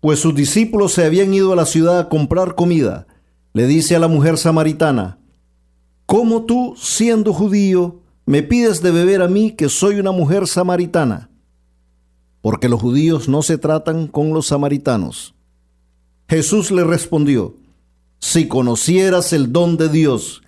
[0.00, 3.06] Pues sus discípulos se habían ido a la ciudad a comprar comida.
[3.52, 5.18] Le dice a la mujer samaritana,
[6.04, 11.30] ¿cómo tú, siendo judío, me pides de beber a mí que soy una mujer samaritana?
[12.40, 15.34] Porque los judíos no se tratan con los samaritanos.
[16.28, 17.56] Jesús le respondió,
[18.20, 20.42] si conocieras el don de Dios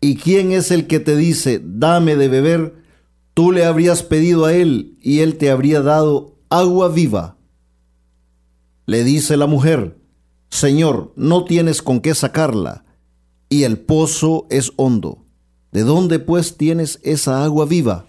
[0.00, 2.74] y quién es el que te dice, dame de beber,
[3.34, 7.36] tú le habrías pedido a él y él te habría dado agua viva.
[8.86, 9.96] Le dice la mujer,
[10.50, 12.84] Señor, no tienes con qué sacarla,
[13.48, 15.24] y el pozo es hondo.
[15.72, 18.06] ¿De dónde pues tienes esa agua viva?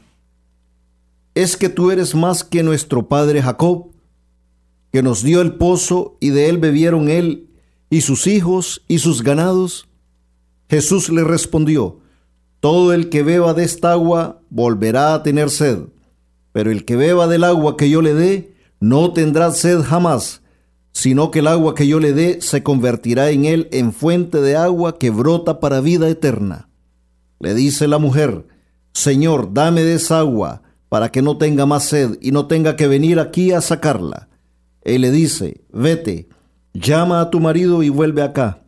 [1.35, 3.91] ¿Es que tú eres más que nuestro padre Jacob,
[4.91, 7.49] que nos dio el pozo y de él bebieron él
[7.89, 9.86] y sus hijos y sus ganados?
[10.69, 11.99] Jesús le respondió,
[12.59, 15.79] Todo el que beba de esta agua volverá a tener sed,
[16.51, 20.41] pero el que beba del agua que yo le dé no tendrá sed jamás,
[20.91, 24.55] sino que el agua que yo le dé se convertirá en él en fuente de
[24.55, 26.69] agua que brota para vida eterna.
[27.39, 28.47] Le dice la mujer,
[28.93, 32.87] Señor, dame de esa agua, para que no tenga más sed y no tenga que
[32.87, 34.29] venir aquí a sacarla.
[34.81, 36.29] Él le dice, vete,
[36.73, 38.63] llama a tu marido y vuelve acá.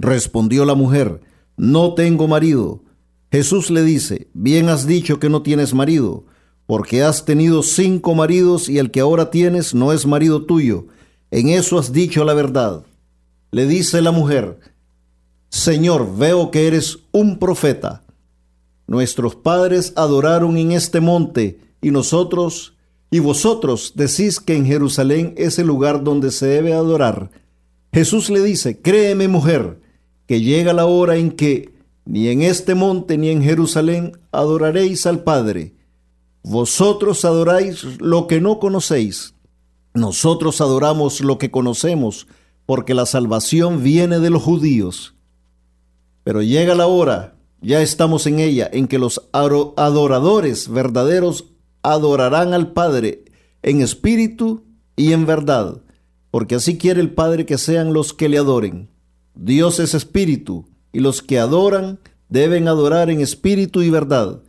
[0.00, 1.20] Respondió la mujer,
[1.58, 2.82] no tengo marido.
[3.30, 6.24] Jesús le dice, bien has dicho que no tienes marido,
[6.64, 10.86] porque has tenido cinco maridos y el que ahora tienes no es marido tuyo.
[11.30, 12.82] En eso has dicho la verdad.
[13.50, 14.58] Le dice la mujer,
[15.50, 18.02] Señor, veo que eres un profeta.
[18.86, 22.74] Nuestros padres adoraron en este monte y nosotros
[23.10, 27.30] y vosotros decís que en Jerusalén es el lugar donde se debe adorar.
[27.92, 29.89] Jesús le dice, créeme mujer,
[30.30, 31.74] que llega la hora en que
[32.04, 35.74] ni en este monte ni en Jerusalén adoraréis al Padre.
[36.44, 39.34] Vosotros adoráis lo que no conocéis.
[39.92, 42.28] Nosotros adoramos lo que conocemos,
[42.64, 45.16] porque la salvación viene de los judíos.
[46.22, 51.46] Pero llega la hora, ya estamos en ella, en que los adoradores verdaderos
[51.82, 53.24] adorarán al Padre
[53.64, 54.62] en espíritu
[54.94, 55.82] y en verdad,
[56.30, 58.90] porque así quiere el Padre que sean los que le adoren.
[59.42, 64.42] Dios es espíritu, y los que adoran deben adorar en espíritu y verdad.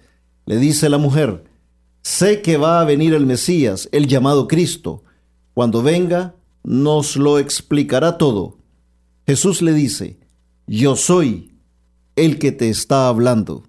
[0.46, 1.46] Le dice la mujer,
[2.02, 5.06] sé que va a venir el Mesías, el llamado Cristo.
[5.54, 6.36] Cuando venga,
[6.66, 8.58] nos lo explicará todo.
[9.26, 10.20] Jesús le dice,
[10.68, 11.54] yo soy
[12.18, 13.64] el que te está hablando.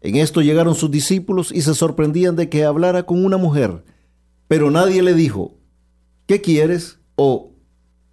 [0.00, 3.84] En esto llegaron sus discípulos y se sorprendían de que hablara con una mujer,
[4.46, 5.58] pero nadie le dijo,
[6.26, 6.98] ¿qué quieres?
[7.16, 7.52] o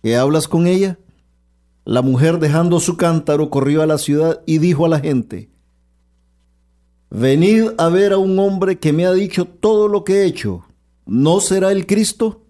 [0.04, 1.00] ¿qué hablas con ella?
[1.86, 5.50] La mujer dejando su cántaro corrió a la ciudad y dijo a la gente,
[7.12, 10.66] Venid a ver a un hombre que me ha dicho todo lo que he hecho.
[11.06, 12.42] ¿No será el Cristo?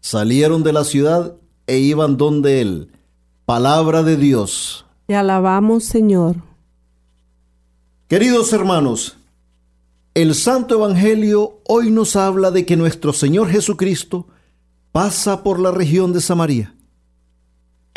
[0.00, 1.34] Salieron de la ciudad
[1.66, 2.92] e iban donde él.
[3.44, 4.86] Palabra de Dios.
[5.06, 6.36] Te alabamos, Señor.
[8.06, 9.16] Queridos hermanos,
[10.14, 14.28] el Santo Evangelio hoy nos habla de que nuestro Señor Jesucristo
[14.92, 16.77] pasa por la región de Samaria.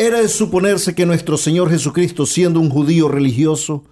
[0.01, 3.83] Era de suponerse que nuestro Señor Jesucristo, siendo un judío religioso,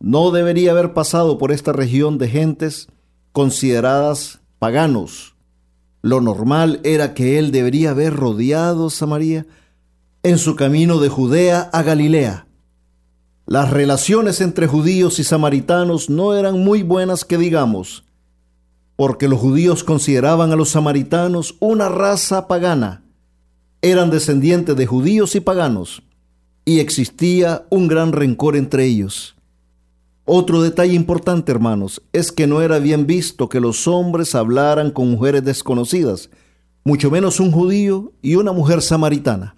[0.00, 2.88] no debería haber pasado por esta región de gentes
[3.30, 5.36] consideradas paganos.
[6.02, 9.46] Lo normal era que él debería haber rodeado Samaria
[10.24, 12.48] en su camino de Judea a Galilea.
[13.46, 18.02] Las relaciones entre judíos y samaritanos no eran muy buenas que digamos,
[18.96, 23.03] porque los judíos consideraban a los samaritanos una raza pagana
[23.84, 26.02] eran descendientes de judíos y paganos,
[26.64, 29.36] y existía un gran rencor entre ellos.
[30.24, 35.10] Otro detalle importante, hermanos, es que no era bien visto que los hombres hablaran con
[35.10, 36.30] mujeres desconocidas,
[36.82, 39.54] mucho menos un judío y una mujer samaritana.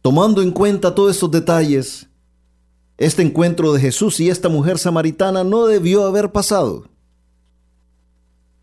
[0.00, 2.08] Tomando en cuenta todos estos detalles,
[2.96, 6.86] este encuentro de Jesús y esta mujer samaritana no debió haber pasado.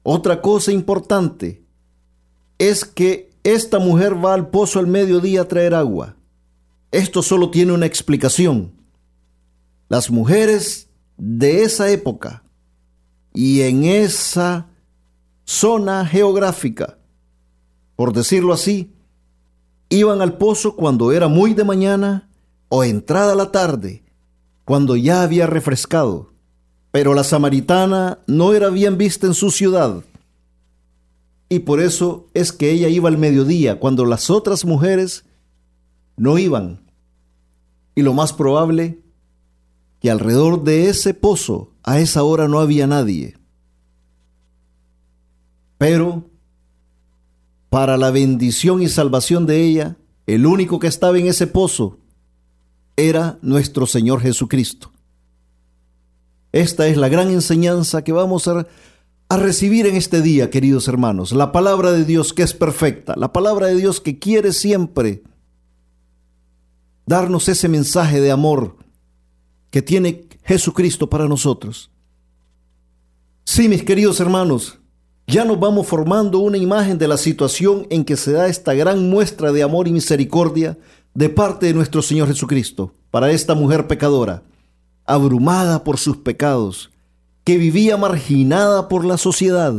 [0.02, 1.64] Otra cosa importante
[2.58, 6.18] es que esta mujer va al pozo al mediodía a traer agua.
[6.92, 8.74] esto solo tiene una explicación.
[9.88, 12.44] Las mujeres de esa época
[13.34, 14.68] y en esa
[15.46, 16.98] zona geográfica,
[17.96, 18.92] por decirlo así,
[19.88, 22.30] iban al pozo cuando era muy de mañana
[22.68, 24.04] o entrada la tarde,
[24.66, 26.34] cuando ya había refrescado.
[26.92, 30.04] Pero la samaritana no era bien vista en su ciudad.
[31.50, 35.26] Y por eso es que ella iba al mediodía, cuando las otras mujeres
[36.18, 36.82] no iban.
[37.96, 39.00] Y lo más probable,
[40.02, 43.38] que alrededor de ese pozo a esa hora no había nadie.
[45.78, 46.30] Pero
[47.70, 52.00] para la bendición y salvación de ella, el único que estaba en ese pozo
[52.96, 54.92] era nuestro Señor Jesucristo.
[56.52, 58.68] Esta es la gran enseñanza que vamos a,
[59.30, 61.32] a, recibir en este día, queridos hermanos.
[61.32, 65.24] La palabra de Dios que es perfecta, la palabra de Dios que quiere siempre
[67.06, 68.76] darnos ese mensaje de amor
[69.72, 71.92] que tiene Jesucristo para nosotros.
[73.44, 74.80] Sí, mis queridos hermanos,
[75.26, 79.10] ya nos vamos formando una imagen de la situación en que se da esta gran
[79.10, 80.78] muestra de amor y misericordia
[81.14, 84.44] de parte de nuestro Señor Jesucristo para esta mujer pecadora,
[85.06, 86.92] abrumada por sus pecados,
[87.48, 89.74] que vivía marginada por la sociedad,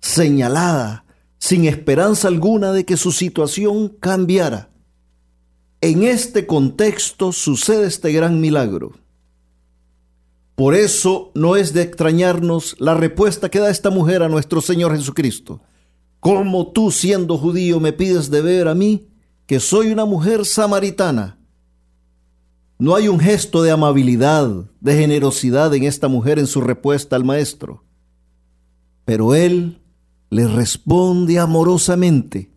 [0.00, 1.06] señalada,
[1.38, 4.68] sin esperanza alguna de que su situación cambiara.
[5.80, 8.98] En este contexto sucede este gran milagro.
[10.56, 14.94] Por eso no es de extrañarnos la respuesta que da esta mujer a nuestro Señor
[14.94, 15.62] Jesucristo.
[16.20, 19.08] ¿Cómo tú siendo judío me pides de ver a mí,
[19.46, 21.35] que soy una mujer samaritana?
[22.78, 27.24] No hay un gesto de amabilidad, de generosidad en esta mujer en su respuesta al
[27.24, 27.84] Maestro.
[29.04, 29.80] Pero Él
[30.30, 32.50] le responde amorosamente.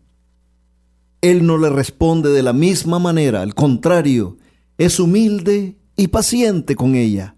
[1.22, 4.38] Él no le responde de la misma manera, al contrario,
[4.78, 7.36] es humilde y paciente con ella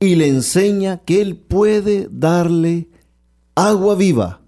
[0.00, 2.88] y le enseña que Él puede darle
[3.54, 4.40] agua viva.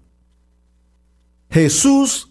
[1.49, 2.30] Jesús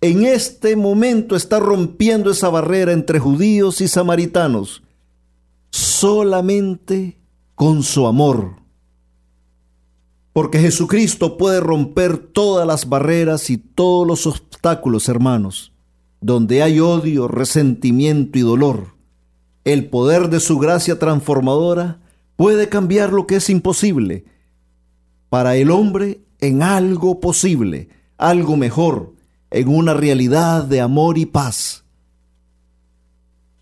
[0.00, 4.82] en este momento está rompiendo esa barrera entre judíos y samaritanos
[5.70, 7.18] solamente
[7.54, 8.56] con su amor.
[10.32, 15.72] Porque Jesucristo puede romper todas las barreras y todos los obstáculos, hermanos,
[16.20, 18.94] donde hay odio, resentimiento y dolor.
[19.64, 22.00] El poder de su gracia transformadora
[22.36, 24.24] puede cambiar lo que es imposible
[25.28, 29.12] para el hombre en algo posible, algo mejor,
[29.50, 31.84] en una realidad de amor y paz.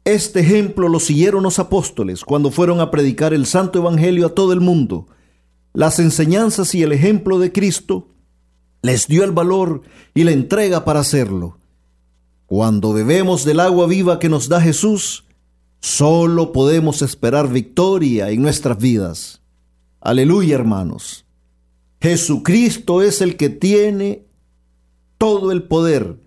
[0.05, 4.53] Este ejemplo lo siguieron los apóstoles cuando fueron a predicar el santo evangelio a todo
[4.53, 5.07] el mundo.
[5.74, 8.09] Las enseñanzas y el ejemplo de Cristo
[8.82, 9.82] les dio el valor
[10.14, 11.59] y la entrega para hacerlo.
[12.47, 15.24] Cuando bebemos del agua viva que nos da Jesús,
[15.80, 19.41] Solo podemos esperar victoria en nuestras vidas.
[20.01, 21.24] Aleluya, hermanos.
[22.01, 24.26] Jesucristo es el que tiene
[25.19, 26.21] todo el poder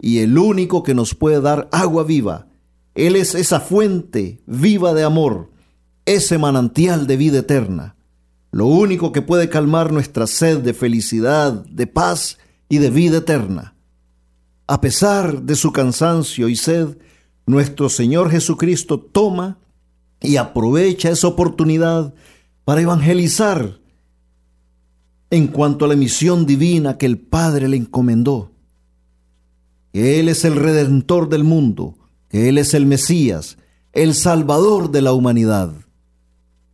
[0.00, 2.46] y el único que nos puede dar agua viva.
[2.94, 5.50] Él es esa fuente viva de amor,
[6.06, 7.96] ese manantial de vida eterna.
[8.50, 13.74] Lo único que puede calmar nuestra sed de felicidad, de paz y de vida eterna.
[14.66, 16.98] A pesar de su cansancio y sed,
[17.46, 19.58] nuestro Señor Jesucristo toma
[20.20, 22.14] y aprovecha esa oportunidad
[22.64, 23.78] para evangelizar
[25.30, 28.52] en cuanto a la misión divina que el Padre le encomendó.
[29.92, 31.96] Que Él es el redentor del mundo,
[32.28, 33.58] que Él es el Mesías,
[33.92, 35.72] el Salvador de la humanidad.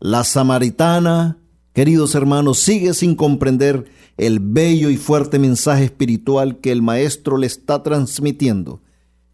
[0.00, 1.38] La samaritana,
[1.72, 3.86] queridos hermanos, sigue sin comprender
[4.16, 8.82] el bello y fuerte mensaje espiritual que el Maestro le está transmitiendo.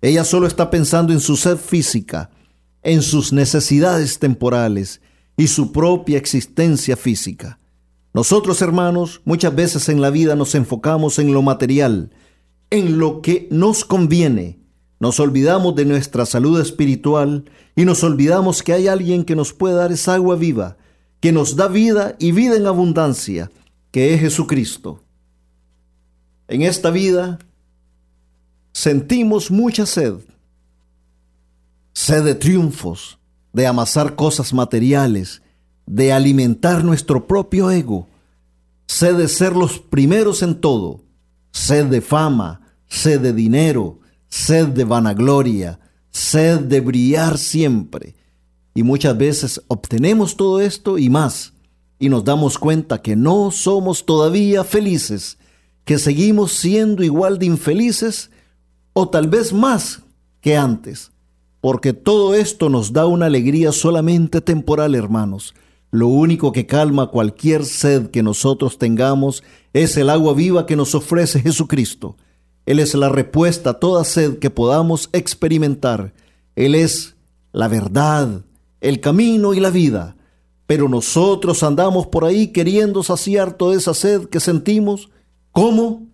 [0.01, 2.31] Ella solo está pensando en su sed física,
[2.83, 5.03] en sus necesidades temporales
[5.37, 7.59] y su propia existencia física.
[8.13, 12.11] Nosotros, hermanos, muchas veces en la vida nos enfocamos en lo material,
[12.71, 14.59] en lo que nos conviene.
[14.99, 17.45] Nos olvidamos de nuestra salud espiritual
[17.77, 20.77] y nos olvidamos que hay alguien que nos puede dar esa agua viva,
[21.21, 23.51] que nos da vida y vida en abundancia,
[23.93, 25.03] que es Jesucristo.
[26.49, 27.39] En esta vida
[28.73, 30.15] sentimos mucha sed,
[31.93, 33.19] sed de triunfos,
[33.53, 35.43] de amasar cosas materiales,
[35.87, 38.09] de alimentar nuestro propio ego,
[38.87, 41.01] sed de ser los primeros en todo,
[41.53, 48.15] sed de fama, sed de dinero, sed de vanagloria, sed de brillar siempre.
[48.75, 51.53] Y muchas veces obtenemos todo esto y más,
[51.99, 55.39] y nos damos cuenta que no somos todavía felices,
[55.85, 58.31] que seguimos siendo igual de infelices
[58.93, 60.03] o tal vez más
[60.41, 61.11] que antes.
[61.61, 65.55] porque todo esto nos da una alegría solamente temporal, hermanos.
[65.91, 70.95] Lo único que calma cualquier sed que nosotros tengamos es el agua viva que nos
[70.95, 72.17] ofrece Jesucristo.
[72.67, 76.13] Él es la respuesta a toda sed que podamos experimentar.
[76.55, 77.17] Él es
[77.53, 78.45] la verdad,
[78.81, 80.17] el camino y la vida.
[80.67, 85.11] Pero nosotros andamos por ahí queriendo saciar toda esa sed que sentimos.
[85.51, 86.07] ¿Cómo?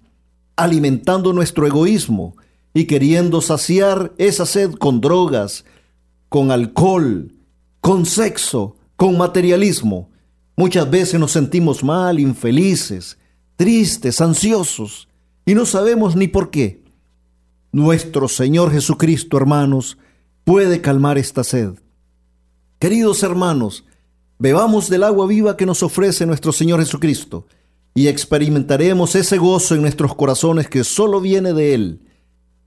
[0.57, 2.35] Alimentando nuestro egoísmo
[2.73, 5.67] y queriendo saciar esa sed con drogas,
[6.31, 7.35] con alcohol,
[7.81, 10.11] con sexo, con materialismo.
[10.57, 13.19] Muchas veces nos sentimos mal, infelices,
[13.57, 15.09] tristes, ansiosos,
[15.45, 16.83] y no sabemos ni por qué.
[17.73, 19.99] Nuestro Señor Jesucristo, hermanos,
[20.45, 21.75] puede calmar esta sed.
[22.79, 23.85] Queridos hermanos,
[24.39, 27.47] bebamos del agua viva que nos ofrece nuestro Señor Jesucristo
[27.95, 32.01] y experimentaremos ese gozo en nuestros corazones que solo viene de Él.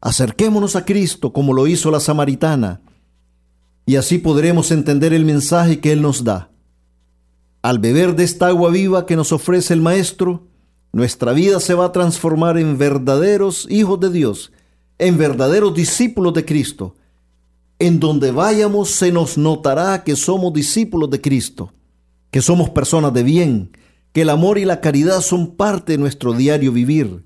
[0.02, 2.82] Acerquémonos a Cristo como lo hizo la samaritana
[3.90, 6.52] y así podremos entender el mensaje que Él nos da.
[7.64, 10.46] Al beber de esta agua viva que nos ofrece el Maestro,
[10.92, 14.52] nuestra vida se va a transformar en verdaderos hijos de Dios,
[15.00, 16.98] en verdaderos discípulos de Cristo.
[17.80, 21.74] En donde vayamos se nos notará que somos discípulos de Cristo,
[22.30, 23.72] que somos personas de bien,
[24.12, 27.24] que el amor y la caridad son parte de nuestro diario vivir,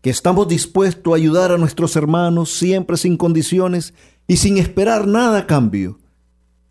[0.00, 3.94] que estamos dispuestos a ayudar a nuestros hermanos siempre sin condiciones
[4.28, 5.98] y sin esperar nada a cambio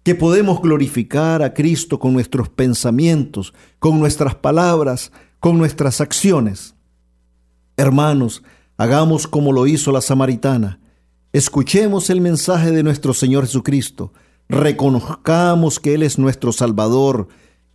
[0.03, 6.75] que podemos glorificar a Cristo con nuestros pensamientos, con nuestras palabras, con nuestras acciones.
[7.77, 8.43] Hermanos,
[8.77, 10.79] hagamos como lo hizo la samaritana.
[11.31, 14.13] Escuchemos el mensaje de nuestro Señor Jesucristo.
[14.49, 17.29] Reconozcamos que Él es nuestro Salvador,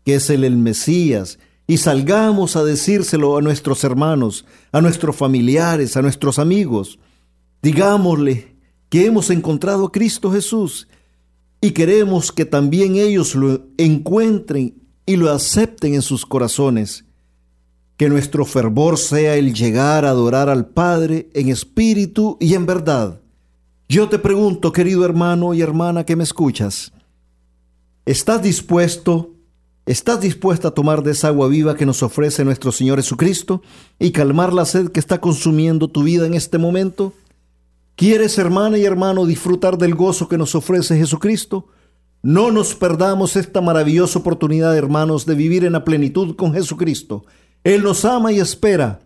[0.05, 5.97] que es Él el Mesías, y salgamos a decírselo a nuestros hermanos, a nuestros familiares,
[5.97, 6.99] a nuestros amigos.
[7.63, 8.55] Digámosle
[8.89, 10.89] que hemos encontrado a Cristo Jesús
[11.61, 14.75] y queremos que también ellos lo encuentren
[15.07, 17.05] y lo acepten en sus corazones.
[17.97, 23.21] Que nuestro fervor sea el llegar a adorar al Padre en espíritu y en verdad.
[23.89, 26.93] Yo te pregunto, querido hermano y hermana que me escuchas,
[28.05, 29.35] ¿estás dispuesto,
[29.87, 33.63] estás dispuesta a tomar de esa agua viva que nos ofrece nuestro Señor Jesucristo
[33.99, 37.15] y calmar la sed que está consumiendo tu vida en este momento?
[37.99, 41.67] ¿Quieres, hermana y hermano, disfrutar del gozo que nos ofrece Jesucristo?
[42.23, 47.25] No nos perdamos esta maravillosa oportunidad, hermanos, de vivir en la plenitud con Jesucristo.
[47.65, 49.01] Él nos ama y espera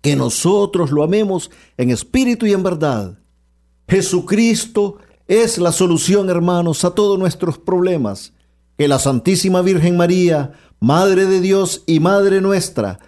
[0.00, 3.20] que nosotros lo amemos en espíritu y en verdad.
[3.86, 8.32] Jesucristo es la solución, hermanos, a todos nuestros problemas.
[8.76, 12.98] Que la Santísima Virgen María, Madre de Dios y Madre nuestra,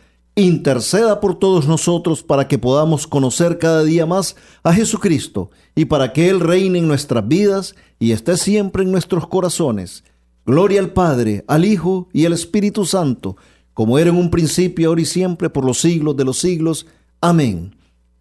[0.44, 6.12] interceda por todos nosotros para que podamos conocer cada día más a Jesucristo y para
[6.12, 10.04] que Él reine en nuestras vidas y esté siempre en nuestros corazones.
[10.44, 13.36] Gloria al Padre, al Hijo y al Espíritu Santo,
[13.72, 16.86] como era en un principio, ahora y siempre, por los siglos de los siglos.
[17.20, 17.74] Amén.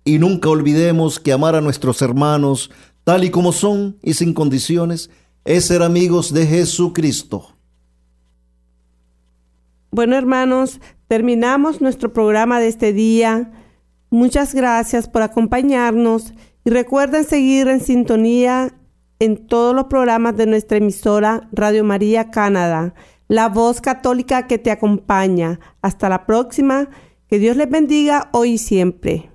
[0.05, 2.71] Y nunca olvidemos que amar a nuestros hermanos,
[3.03, 5.09] tal y como son y sin condiciones,
[5.43, 7.49] es ser amigos de Jesucristo.
[9.91, 13.51] Bueno, hermanos, terminamos nuestro programa de este día.
[14.09, 16.33] Muchas gracias por acompañarnos
[16.63, 18.73] y recuerden seguir en sintonía
[19.19, 22.93] en todos los programas de nuestra emisora Radio María Canadá,
[23.27, 25.59] la voz católica que te acompaña.
[25.81, 26.89] Hasta la próxima.
[27.27, 29.34] Que Dios les bendiga hoy y siempre.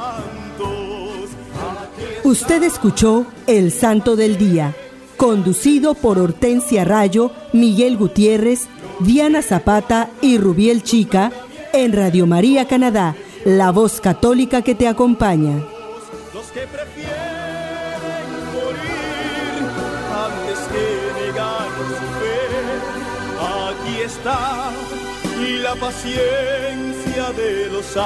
[2.31, 4.73] Usted escuchó El Santo del Día,
[5.17, 8.69] conducido por Hortensia Rayo, Miguel Gutiérrez,
[9.01, 11.33] Diana Zapata y Rubiel Chica
[11.73, 15.57] en Radio María Canadá, la voz católica que te acompaña.
[16.33, 17.11] Los que prefieren
[18.53, 19.67] morir
[20.25, 21.11] antes que
[21.99, 22.37] su fe,
[23.43, 24.71] aquí está
[25.63, 27.97] la paciencia de los.